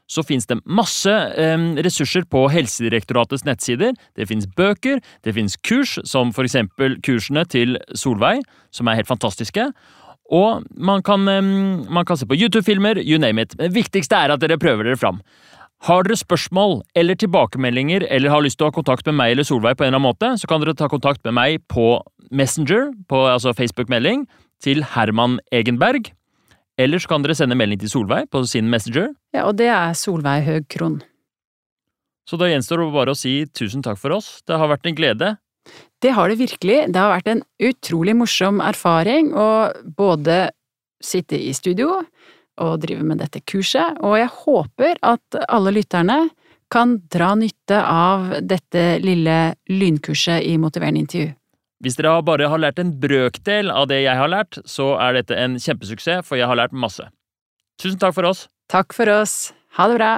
[0.06, 3.94] så finnes det masse eh, ressurser på Helsedirektoratets nettsider.
[4.16, 8.44] Det finnes bøker, det finnes kurs, som for eksempel kursene til Solveig,
[8.74, 9.70] som er helt fantastiske.
[10.32, 13.56] Og man kan, eh, man kan se på YouTube-filmer, you name it.
[13.56, 15.20] Det viktigste er at dere prøver dere fram.
[15.84, 19.44] Har dere spørsmål eller tilbakemeldinger eller har lyst til å ha kontakt med meg eller
[19.44, 22.00] Solveig på en eller annen måte, så kan dere ta kontakt med meg på
[22.30, 24.26] Messenger, på altså Facebook-melding,
[24.62, 26.10] til Herman Egenberg.
[26.78, 29.12] Eller så kan dere sende melding til Solveig på sin Messenger.
[29.34, 31.00] Ja, og det er Solveig Høeg Krohn.
[32.26, 34.40] Så da gjenstår det bare å si tusen takk for oss.
[34.46, 35.36] Det har vært en glede.
[36.02, 36.78] Det har det virkelig.
[36.92, 39.48] Det har vært en utrolig morsom erfaring å
[39.96, 40.50] både
[41.02, 42.00] sitte i studio
[42.56, 46.22] og drive med dette kurset, og jeg håper at alle lytterne
[46.72, 51.34] kan dra nytte av dette lille lynkurset i motiverende intervju.
[51.84, 55.36] Hvis dere bare har lært en brøkdel av det jeg har lært, så er dette
[55.36, 57.04] en kjempesuksess, for jeg har lært masse.
[57.80, 58.46] Tusen takk for oss.
[58.72, 59.52] Takk for oss.
[59.76, 60.12] Ha det bra.